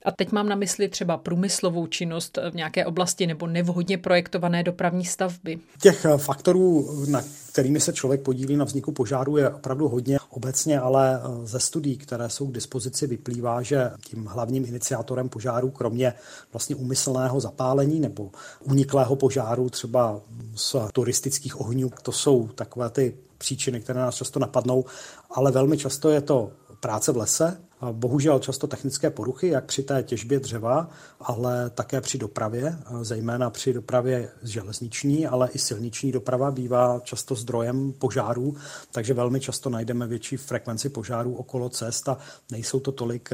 A 0.05 0.11
teď 0.11 0.31
mám 0.31 0.49
na 0.49 0.55
mysli 0.55 0.89
třeba 0.89 1.17
průmyslovou 1.17 1.87
činnost 1.87 2.39
v 2.51 2.55
nějaké 2.55 2.85
oblasti 2.85 3.27
nebo 3.27 3.47
nevhodně 3.47 3.97
projektované 3.97 4.63
dopravní 4.63 5.05
stavby. 5.05 5.59
Těch 5.81 6.05
eh, 6.05 6.17
faktorů, 6.17 6.89
na 7.09 7.21
kterými 7.51 7.79
se 7.79 7.93
člověk 7.93 8.21
podílí 8.21 8.55
na 8.55 8.65
vzniku 8.65 8.91
požáru, 8.91 9.37
je 9.37 9.49
opravdu 9.49 9.87
hodně 9.87 10.17
obecně, 10.29 10.79
ale 10.79 11.21
eh, 11.23 11.47
ze 11.47 11.59
studií, 11.59 11.97
které 11.97 12.29
jsou 12.29 12.47
k 12.47 12.53
dispozici, 12.53 13.07
vyplývá, 13.07 13.61
že 13.61 13.91
tím 14.07 14.25
hlavním 14.25 14.65
iniciátorem 14.65 15.29
požáru, 15.29 15.71
kromě 15.71 16.13
vlastně 16.53 16.75
úmyslného 16.75 17.39
zapálení 17.39 17.99
nebo 17.99 18.31
uniklého 18.63 19.15
požáru 19.15 19.69
třeba 19.69 20.21
z 20.55 20.75
turistických 20.93 21.61
ohňů, 21.61 21.91
to 22.03 22.11
jsou 22.11 22.47
takové 22.47 22.89
ty 22.89 23.17
příčiny, 23.37 23.81
které 23.81 23.99
nás 23.99 24.15
často 24.15 24.39
napadnou, 24.39 24.85
ale 25.31 25.51
velmi 25.51 25.77
často 25.77 26.09
je 26.09 26.21
to 26.21 26.51
práce 26.85 27.11
v 27.11 27.17
lese, 27.17 27.57
bohužel 27.91 28.39
často 28.39 28.67
technické 28.67 29.09
poruchy, 29.09 29.47
jak 29.47 29.65
při 29.65 29.83
té 29.83 30.03
těžbě 30.03 30.39
dřeva, 30.39 30.89
ale 31.19 31.69
také 31.69 32.01
při 32.01 32.17
dopravě, 32.17 32.77
zejména 33.01 33.49
při 33.49 33.73
dopravě 33.73 34.29
železniční, 34.43 35.27
ale 35.27 35.49
i 35.53 35.59
silniční 35.59 36.11
doprava 36.11 36.51
bývá 36.51 36.99
často 37.03 37.35
zdrojem 37.35 37.93
požárů, 37.93 38.55
takže 38.91 39.13
velmi 39.13 39.39
často 39.39 39.69
najdeme 39.69 40.07
větší 40.07 40.37
frekvenci 40.37 40.89
požárů 40.89 41.35
okolo 41.35 41.69
cest 41.69 42.09
a 42.09 42.17
nejsou 42.51 42.79
to 42.79 42.91
tolik, 42.91 43.29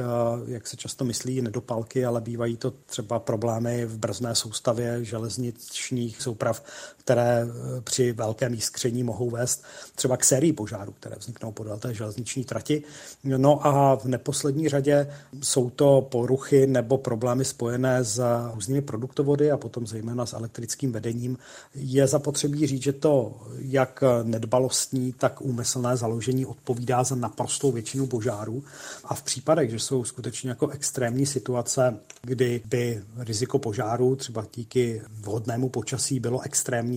jak 0.46 0.66
se 0.66 0.76
často 0.76 1.04
myslí, 1.04 1.42
nedopalky, 1.42 2.04
ale 2.04 2.20
bývají 2.20 2.56
to 2.56 2.70
třeba 2.70 3.18
problémy 3.18 3.86
v 3.86 3.98
brzné 3.98 4.34
soustavě 4.34 5.04
železničních 5.04 6.22
souprav, 6.22 6.62
které 7.04 7.46
při 7.84 8.12
velkém 8.12 8.54
jiskření 8.54 9.02
mohou 9.02 9.30
vést 9.30 9.64
třeba 9.94 10.16
k 10.16 10.24
sérii 10.24 10.52
požárů, 10.52 10.92
které 11.00 11.16
vzniknou 11.18 11.52
podél 11.52 11.78
té 11.78 11.94
železniční 11.94 12.44
trati. 12.44 12.82
No 13.24 13.66
a 13.66 13.96
v 13.96 14.04
neposlední 14.04 14.68
řadě 14.68 15.10
jsou 15.42 15.70
to 15.70 16.08
poruchy 16.10 16.66
nebo 16.66 16.98
problémy 16.98 17.44
spojené 17.44 18.04
s 18.04 18.24
různými 18.54 18.82
produktovody 18.82 19.50
a 19.50 19.56
potom 19.56 19.86
zejména 19.86 20.26
s 20.26 20.32
elektrickým 20.32 20.92
vedením. 20.92 21.38
Je 21.74 22.06
zapotřebí 22.06 22.66
říct, 22.66 22.82
že 22.82 22.92
to 22.92 23.32
jak 23.58 24.04
nedbalostní, 24.22 25.12
tak 25.12 25.40
úmyslné 25.40 25.96
založení 25.96 26.46
odpovídá 26.46 27.04
za 27.04 27.14
naprostou 27.14 27.72
většinu 27.72 28.06
požárů 28.06 28.64
a 29.04 29.14
v 29.14 29.22
případech, 29.22 29.70
že 29.70 29.78
jsou 29.78 30.04
skutečně 30.04 30.50
jako 30.50 30.68
extrémní 30.68 31.26
situace, 31.26 31.96
kdy 32.22 32.62
by 32.64 33.02
riziko 33.16 33.58
požáru 33.58 34.16
třeba 34.16 34.46
díky 34.54 35.02
vhodnému 35.20 35.68
počasí 35.68 36.20
bylo 36.20 36.40
extrémní, 36.40 36.91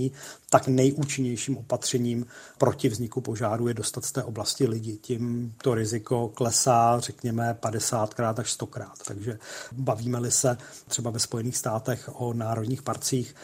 tak 0.49 0.67
nejúčinnějším 0.67 1.57
opatřením 1.57 2.25
proti 2.57 2.89
vzniku 2.89 3.21
požáru 3.21 3.67
je 3.67 3.73
dostat 3.73 4.05
z 4.05 4.11
té 4.11 4.23
oblasti 4.23 4.67
lidi. 4.67 4.97
Tím 4.97 5.53
to 5.63 5.75
riziko 5.75 6.27
klesá, 6.27 6.99
řekněme, 6.99 7.57
50krát 7.61 8.39
až 8.39 8.59
100krát. 8.59 8.91
Takže 9.07 9.39
bavíme-li 9.71 10.31
se 10.31 10.57
třeba 10.87 11.09
ve 11.09 11.19
Spojených 11.19 11.57
státech 11.57 12.09
o 12.13 12.33
národních 12.33 12.81
parcích, 12.81 13.35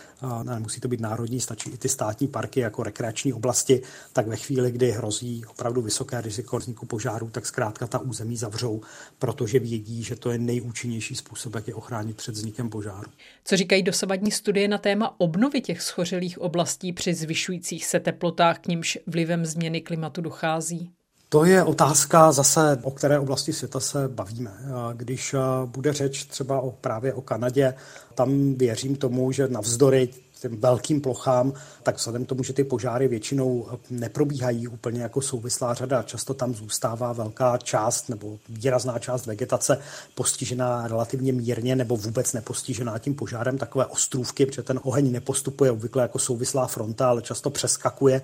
nemusí 0.43 0.81
to 0.81 0.87
být 0.87 0.99
národní, 0.99 1.39
stačí 1.39 1.69
i 1.69 1.77
ty 1.77 1.89
státní 1.89 2.27
parky 2.27 2.59
jako 2.59 2.83
rekreační 2.83 3.33
oblasti, 3.33 3.81
tak 4.13 4.27
ve 4.27 4.35
chvíli, 4.35 4.71
kdy 4.71 4.91
hrozí 4.91 5.45
opravdu 5.45 5.81
vysoké 5.81 6.21
riziko 6.21 6.57
vzniku 6.57 6.85
požáru, 6.85 7.29
tak 7.29 7.45
zkrátka 7.45 7.87
ta 7.87 7.99
území 7.99 8.37
zavřou, 8.37 8.81
protože 9.19 9.59
vědí, 9.59 10.03
že 10.03 10.15
to 10.15 10.31
je 10.31 10.37
nejúčinnější 10.37 11.15
způsob, 11.15 11.55
jak 11.55 11.67
je 11.67 11.75
ochránit 11.75 12.17
před 12.17 12.35
vznikem 12.35 12.69
požáru. 12.69 13.11
Co 13.45 13.57
říkají 13.57 13.83
dosavadní 13.83 14.31
studie 14.31 14.67
na 14.67 14.77
téma 14.77 15.15
obnovy 15.19 15.61
těch 15.61 15.81
schořelých 15.81 16.40
oblastí 16.41 16.93
při 16.93 17.13
zvyšujících 17.13 17.85
se 17.85 17.99
teplotách, 17.99 18.59
k 18.59 18.67
nímž 18.67 18.97
vlivem 19.07 19.45
změny 19.45 19.81
klimatu 19.81 20.21
dochází? 20.21 20.91
To 21.29 21.45
je 21.45 21.63
otázka 21.63 22.31
zase, 22.31 22.79
o 22.83 22.91
které 22.91 23.19
oblasti 23.19 23.53
světa 23.53 23.79
se 23.79 24.07
bavíme. 24.07 24.51
Když 24.93 25.35
bude 25.65 25.93
řeč 25.93 26.25
třeba 26.25 26.61
o, 26.61 26.71
právě 26.71 27.13
o 27.13 27.21
Kanadě, 27.21 27.73
tam 28.15 28.53
věřím 28.53 28.95
tomu, 28.95 29.31
že 29.31 29.47
navzdory 29.47 30.09
těm 30.41 30.57
velkým 30.57 31.01
plochám, 31.01 31.53
tak 31.83 31.97
vzhledem 31.97 32.25
k 32.25 32.29
tomu, 32.29 32.43
že 32.43 32.53
ty 32.53 32.63
požáry 32.63 33.07
většinou 33.07 33.67
neprobíhají 33.89 34.67
úplně 34.67 35.01
jako 35.01 35.21
souvislá 35.21 35.73
řada, 35.73 36.03
často 36.03 36.33
tam 36.33 36.53
zůstává 36.53 37.13
velká 37.13 37.57
část 37.57 38.09
nebo 38.09 38.37
výrazná 38.49 38.99
část 38.99 39.25
vegetace 39.25 39.77
postižená 40.15 40.87
relativně 40.87 41.33
mírně 41.33 41.75
nebo 41.75 41.97
vůbec 41.97 42.33
nepostižená 42.33 42.99
tím 42.99 43.15
požárem, 43.15 43.57
takové 43.57 43.85
ostrůvky, 43.85 44.45
protože 44.45 44.63
ten 44.63 44.79
oheň 44.83 45.11
nepostupuje 45.11 45.71
obvykle 45.71 46.01
jako 46.01 46.19
souvislá 46.19 46.67
fronta, 46.67 47.09
ale 47.09 47.21
často 47.21 47.49
přeskakuje, 47.49 48.21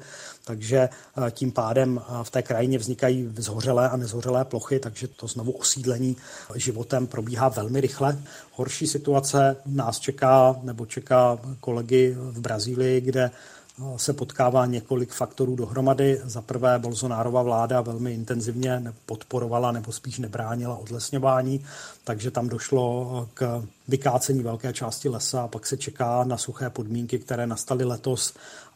takže 0.47 0.77
eh, 0.77 1.31
tím 1.31 1.51
pádem 1.51 2.01
eh, 2.01 2.23
v 2.23 2.29
té 2.29 2.41
krajině 2.41 2.77
vznikají 2.77 3.33
zhořelé 3.37 3.89
a 3.89 3.97
nezhořelé 3.97 4.45
plochy, 4.45 4.79
takže 4.79 5.07
to 5.07 5.27
znovu 5.27 5.51
osídlení 5.51 6.15
životem 6.55 7.07
probíhá 7.07 7.49
velmi 7.49 7.81
rychle. 7.81 8.17
Horší 8.51 8.87
situace 8.87 9.55
nás 9.65 9.99
čeká 9.99 10.55
nebo 10.63 10.85
čeká 10.85 11.39
kolegy 11.59 12.15
v 12.17 12.39
Brazílii, 12.39 13.01
kde 13.01 13.31
eh, 13.31 13.83
se 13.95 14.13
potkává 14.13 14.65
několik 14.65 15.11
faktorů 15.11 15.55
dohromady. 15.55 16.21
Za 16.23 16.41
prvé 16.41 16.79
Bolsonárova 16.79 17.41
vláda 17.41 17.81
velmi 17.81 18.13
intenzivně 18.13 18.93
podporovala 19.05 19.71
nebo 19.71 19.91
spíš 19.91 20.19
nebránila 20.19 20.77
odlesňování, 20.77 21.65
takže 22.03 22.31
tam 22.31 22.49
došlo 22.49 23.29
k 23.33 23.63
vykácení 23.87 24.43
velké 24.43 24.73
části 24.73 25.09
lesa 25.09 25.41
a 25.41 25.47
pak 25.47 25.65
se 25.65 25.77
čeká 25.77 26.23
na 26.23 26.37
suché 26.37 26.69
podmínky, 26.69 27.19
které 27.19 27.47
nastaly 27.47 27.85
letos 27.85 28.33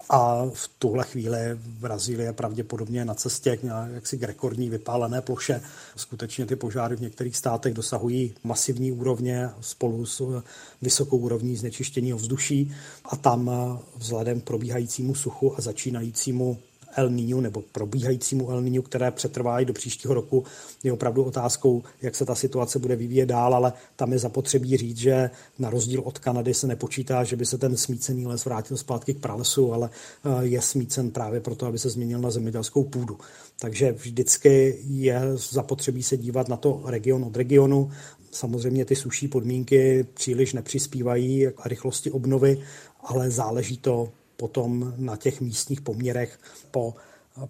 a 0.09 0.45
v 0.53 0.71
tuhle 0.79 1.03
chvíli 1.03 1.37
Brazílie 1.55 2.33
pravděpodobně 2.33 3.05
na 3.05 3.13
cestě 3.13 3.57
k 3.57 3.63
jaksi 3.93 4.17
k 4.17 4.23
rekordní 4.23 4.69
vypálené 4.69 5.21
ploše. 5.21 5.61
Skutečně 5.95 6.45
ty 6.45 6.55
požáry 6.55 6.95
v 6.95 7.01
některých 7.01 7.37
státech 7.37 7.73
dosahují 7.73 8.33
masivní 8.43 8.91
úrovně 8.91 9.49
spolu 9.61 10.05
s 10.05 10.43
vysokou 10.81 11.17
úrovní 11.17 11.55
znečištění 11.55 12.13
ovzduší 12.13 12.75
a 13.05 13.15
tam 13.15 13.51
vzhledem 13.97 14.41
k 14.41 14.43
probíhajícímu 14.43 15.15
suchu 15.15 15.57
a 15.57 15.61
začínajícímu 15.61 16.57
El 16.95 17.09
Niño 17.09 17.41
nebo 17.41 17.63
probíhajícímu 17.71 18.51
El 18.51 18.61
Niño, 18.61 18.81
které 18.81 19.11
přetrvá 19.11 19.59
i 19.59 19.65
do 19.65 19.73
příštího 19.73 20.13
roku, 20.13 20.43
je 20.83 20.93
opravdu 20.93 21.23
otázkou, 21.23 21.83
jak 22.01 22.15
se 22.15 22.25
ta 22.25 22.35
situace 22.35 22.79
bude 22.79 22.95
vyvíjet 22.95 23.25
dál, 23.25 23.55
ale 23.55 23.73
tam 23.95 24.13
je 24.13 24.19
zapotřebí 24.19 24.77
říct, 24.77 24.97
že 24.97 25.29
na 25.59 25.69
rozdíl 25.69 26.01
od 26.01 26.19
Kanady 26.19 26.53
se 26.53 26.67
nepočítá, 26.67 27.23
že 27.23 27.35
by 27.35 27.45
se 27.45 27.57
ten 27.57 27.77
smícený 27.77 28.27
les 28.27 28.45
vrátil 28.45 28.77
zpátky 28.77 29.13
k 29.13 29.19
pralesu, 29.19 29.73
ale 29.73 29.89
eh, 29.89 30.45
je 30.45 30.61
smícen 30.61 31.11
právě 31.11 31.39
proto, 31.39 31.65
aby 31.65 31.79
se 31.79 31.89
změnil 31.89 32.19
na 32.19 32.31
zemědělskou 32.31 32.83
půdu. 32.83 33.17
Takže 33.59 33.91
vždycky 33.91 34.77
je 34.83 35.21
zapotřebí 35.35 36.03
se 36.03 36.17
dívat 36.17 36.47
na 36.47 36.57
to 36.57 36.81
region 36.85 37.23
od 37.23 37.35
regionu. 37.35 37.91
Samozřejmě 38.31 38.85
ty 38.85 38.95
suší 38.95 39.27
podmínky 39.27 40.05
příliš 40.13 40.53
nepřispívají 40.53 41.47
a 41.47 41.67
rychlosti 41.67 42.11
obnovy, 42.11 42.61
ale 43.03 43.31
záleží 43.31 43.77
to 43.77 44.11
potom 44.41 44.93
na 44.97 45.17
těch 45.17 45.41
místních 45.41 45.81
poměrech 45.81 46.39
po 46.71 46.95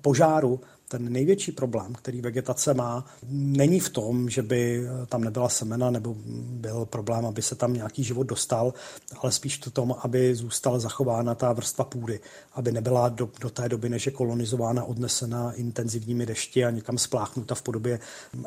požáru. 0.02 0.60
Ten 0.88 1.12
největší 1.12 1.52
problém, 1.52 1.94
který 1.94 2.22
vegetace 2.22 2.74
má, 2.74 3.06
není 3.32 3.80
v 3.80 3.90
tom, 3.90 4.30
že 4.30 4.42
by 4.42 4.84
tam 5.08 5.24
nebyla 5.24 5.50
semena 5.50 5.92
nebo 5.92 6.16
byl 6.36 6.86
problém, 6.86 7.26
aby 7.26 7.42
se 7.42 7.56
tam 7.56 7.74
nějaký 7.74 8.04
život 8.04 8.24
dostal, 8.24 8.74
ale 9.22 9.32
spíš 9.32 9.60
v 9.66 9.72
tom, 9.72 9.96
aby 10.04 10.36
zůstala 10.36 10.80
zachována 10.80 11.36
ta 11.36 11.54
vrstva 11.54 11.86
půdy, 11.86 12.20
aby 12.54 12.72
nebyla 12.72 13.10
do, 13.10 13.30
do 13.42 13.50
té 13.50 13.70
doby, 13.70 13.90
než 13.90 14.06
je 14.06 14.12
kolonizována, 14.12 14.84
odnesena 14.84 15.52
intenzivními 15.52 16.26
dešti 16.26 16.66
a 16.66 16.70
někam 16.70 16.98
spláchnuta 16.98 17.56
v 17.56 17.62
podobě 17.62 18.00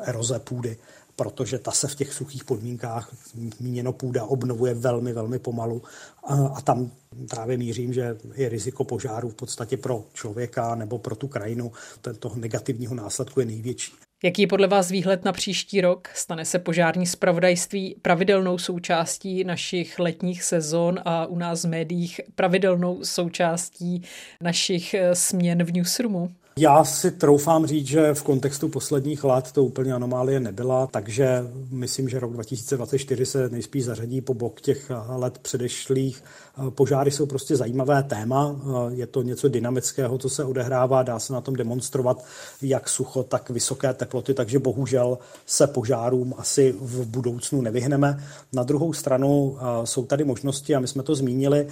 eroze 0.05 0.39
půdy 0.39 0.77
protože 1.15 1.59
ta 1.59 1.71
se 1.71 1.87
v 1.87 1.95
těch 1.95 2.13
suchých 2.13 2.43
podmínkách, 2.43 3.15
míněno 3.59 3.93
půda, 3.93 4.23
obnovuje 4.23 4.73
velmi, 4.73 5.13
velmi 5.13 5.39
pomalu 5.39 5.83
a, 6.23 6.47
a 6.47 6.61
tam 6.61 6.91
právě 7.29 7.57
mířím, 7.57 7.93
že 7.93 8.17
je 8.35 8.49
riziko 8.49 8.83
požáru 8.83 9.29
v 9.29 9.35
podstatě 9.35 9.77
pro 9.77 10.03
člověka 10.13 10.75
nebo 10.75 10.99
pro 10.99 11.15
tu 11.15 11.27
krajinu 11.27 11.71
tento 12.01 12.31
negativního 12.35 12.95
následku 12.95 13.39
je 13.39 13.45
největší. 13.45 13.91
Jaký 14.23 14.41
je 14.41 14.47
podle 14.47 14.67
vás 14.67 14.91
výhled 14.91 15.25
na 15.25 15.31
příští 15.31 15.81
rok? 15.81 16.07
Stane 16.13 16.45
se 16.45 16.59
požární 16.59 17.05
spravodajství 17.05 17.95
pravidelnou 18.01 18.57
součástí 18.57 19.43
našich 19.43 19.99
letních 19.99 20.43
sezon 20.43 20.99
a 21.05 21.25
u 21.25 21.37
nás 21.37 21.63
v 21.63 21.67
médiích 21.67 22.21
pravidelnou 22.35 23.03
součástí 23.03 24.03
našich 24.41 24.93
eh, 24.93 25.15
směn 25.15 25.63
v 25.63 25.73
newsroomu? 25.73 26.31
Já 26.59 26.83
si 26.83 27.11
troufám 27.11 27.65
říct, 27.65 27.87
že 27.87 28.13
v 28.13 28.23
kontextu 28.23 28.69
posledních 28.69 29.23
let 29.23 29.51
to 29.51 29.63
úplně 29.63 29.93
anomálie 29.93 30.39
nebyla, 30.39 30.87
takže 30.87 31.43
myslím, 31.69 32.09
že 32.09 32.19
rok 32.19 32.33
2024 32.33 33.25
se 33.25 33.49
nejspíš 33.49 33.85
zařadí 33.85 34.21
po 34.21 34.33
bok 34.33 34.61
těch 34.61 34.91
let 35.07 35.37
předešlých. 35.37 36.23
Požáry 36.69 37.11
jsou 37.11 37.25
prostě 37.25 37.55
zajímavé 37.55 38.03
téma, 38.03 38.55
je 38.89 39.07
to 39.07 39.21
něco 39.21 39.47
dynamického, 39.47 40.17
co 40.17 40.29
se 40.29 40.43
odehrává, 40.43 41.03
dá 41.03 41.19
se 41.19 41.33
na 41.33 41.41
tom 41.41 41.55
demonstrovat 41.55 42.25
jak 42.61 42.89
sucho, 42.89 43.23
tak 43.23 43.49
vysoké 43.49 43.93
teploty, 43.93 44.33
takže 44.33 44.59
bohužel 44.59 45.17
se 45.45 45.67
požárům 45.67 46.33
asi 46.37 46.75
v 46.79 47.05
budoucnu 47.05 47.61
nevyhneme. 47.61 48.23
Na 48.53 48.63
druhou 48.63 48.93
stranu 48.93 49.57
jsou 49.83 50.05
tady 50.05 50.23
možnosti, 50.23 50.75
a 50.75 50.79
my 50.79 50.87
jsme 50.87 51.03
to 51.03 51.15
zmínili, 51.15 51.67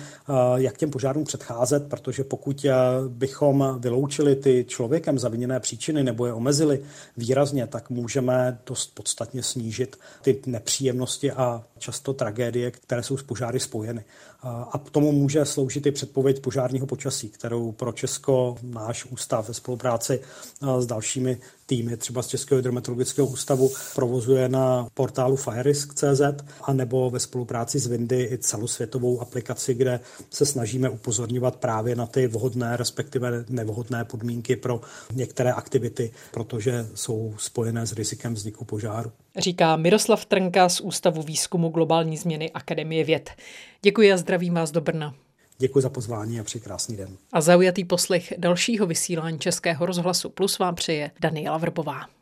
jak 0.55 0.77
těm 0.77 0.91
požárům 0.91 1.23
předcházet, 1.23 1.89
protože 1.89 2.23
pokud 2.23 2.65
bychom 3.07 3.77
vyloučili 3.79 4.35
ty 4.35 4.65
člověkem 4.73 5.19
zaviněné 5.19 5.59
příčiny 5.59 6.03
nebo 6.03 6.25
je 6.25 6.33
omezili 6.33 6.83
výrazně, 7.17 7.67
tak 7.67 7.89
můžeme 7.89 8.59
dost 8.65 8.95
podstatně 8.95 9.43
snížit 9.43 9.99
ty 10.21 10.41
nepříjemnosti 10.45 11.31
a 11.31 11.63
často 11.77 12.13
tragédie, 12.13 12.71
které 12.71 13.03
jsou 13.03 13.17
s 13.17 13.23
požáry 13.23 13.59
spojeny. 13.59 14.03
A 14.43 14.81
k 14.85 14.89
tomu 14.89 15.11
může 15.11 15.45
sloužit 15.45 15.85
i 15.85 15.91
předpověď 15.91 16.41
požárního 16.41 16.87
počasí, 16.87 17.29
kterou 17.29 17.71
pro 17.71 17.91
Česko 17.91 18.55
náš 18.61 19.05
ústav 19.05 19.47
ve 19.47 19.53
spolupráci 19.53 20.19
s 20.79 20.85
dalšími 20.85 21.37
týmy, 21.73 21.97
třeba 21.97 22.21
z 22.21 22.27
Českého 22.27 22.57
hydrometeorologického 22.57 23.27
ústavu, 23.27 23.71
provozuje 23.95 24.49
na 24.49 24.87
portálu 24.93 25.35
firerisk.cz 25.35 26.21
a 26.61 26.73
nebo 26.73 27.09
ve 27.09 27.19
spolupráci 27.19 27.79
s 27.79 27.87
Windy 27.87 28.29
i 28.31 28.37
celosvětovou 28.37 29.21
aplikaci, 29.21 29.73
kde 29.73 29.99
se 30.29 30.45
snažíme 30.45 30.89
upozorňovat 30.89 31.55
právě 31.55 31.95
na 31.95 32.05
ty 32.05 32.27
vhodné, 32.27 32.77
respektive 32.77 33.45
nevhodné 33.49 34.05
podmínky 34.05 34.55
pro 34.55 34.81
některé 35.13 35.51
aktivity, 35.51 36.11
protože 36.31 36.87
jsou 36.95 37.33
spojené 37.37 37.85
s 37.85 37.93
rizikem 37.93 38.33
vzniku 38.33 38.65
požáru. 38.65 39.11
Říká 39.37 39.75
Miroslav 39.75 40.25
Trnka 40.25 40.69
z 40.69 40.79
Ústavu 40.79 41.21
výzkumu 41.21 41.69
globální 41.69 42.17
změny 42.17 42.51
Akademie 42.51 43.03
věd. 43.03 43.29
Děkuji 43.81 44.13
a 44.13 44.17
zdravím 44.17 44.53
vás 44.53 44.71
do 44.71 44.81
Brna. 44.81 45.13
Děkuji 45.63 45.81
za 45.81 45.89
pozvání 45.89 46.39
a 46.39 46.43
přeji 46.43 46.61
krásný 46.61 46.97
den. 46.97 47.17
A 47.33 47.41
zaujatý 47.41 47.85
poslech 47.85 48.33
dalšího 48.37 48.85
vysílání 48.87 49.39
Českého 49.39 49.85
rozhlasu 49.85 50.29
Plus 50.29 50.59
vám 50.59 50.75
přeje 50.75 51.11
Daniela 51.19 51.57
Vrbová. 51.57 52.13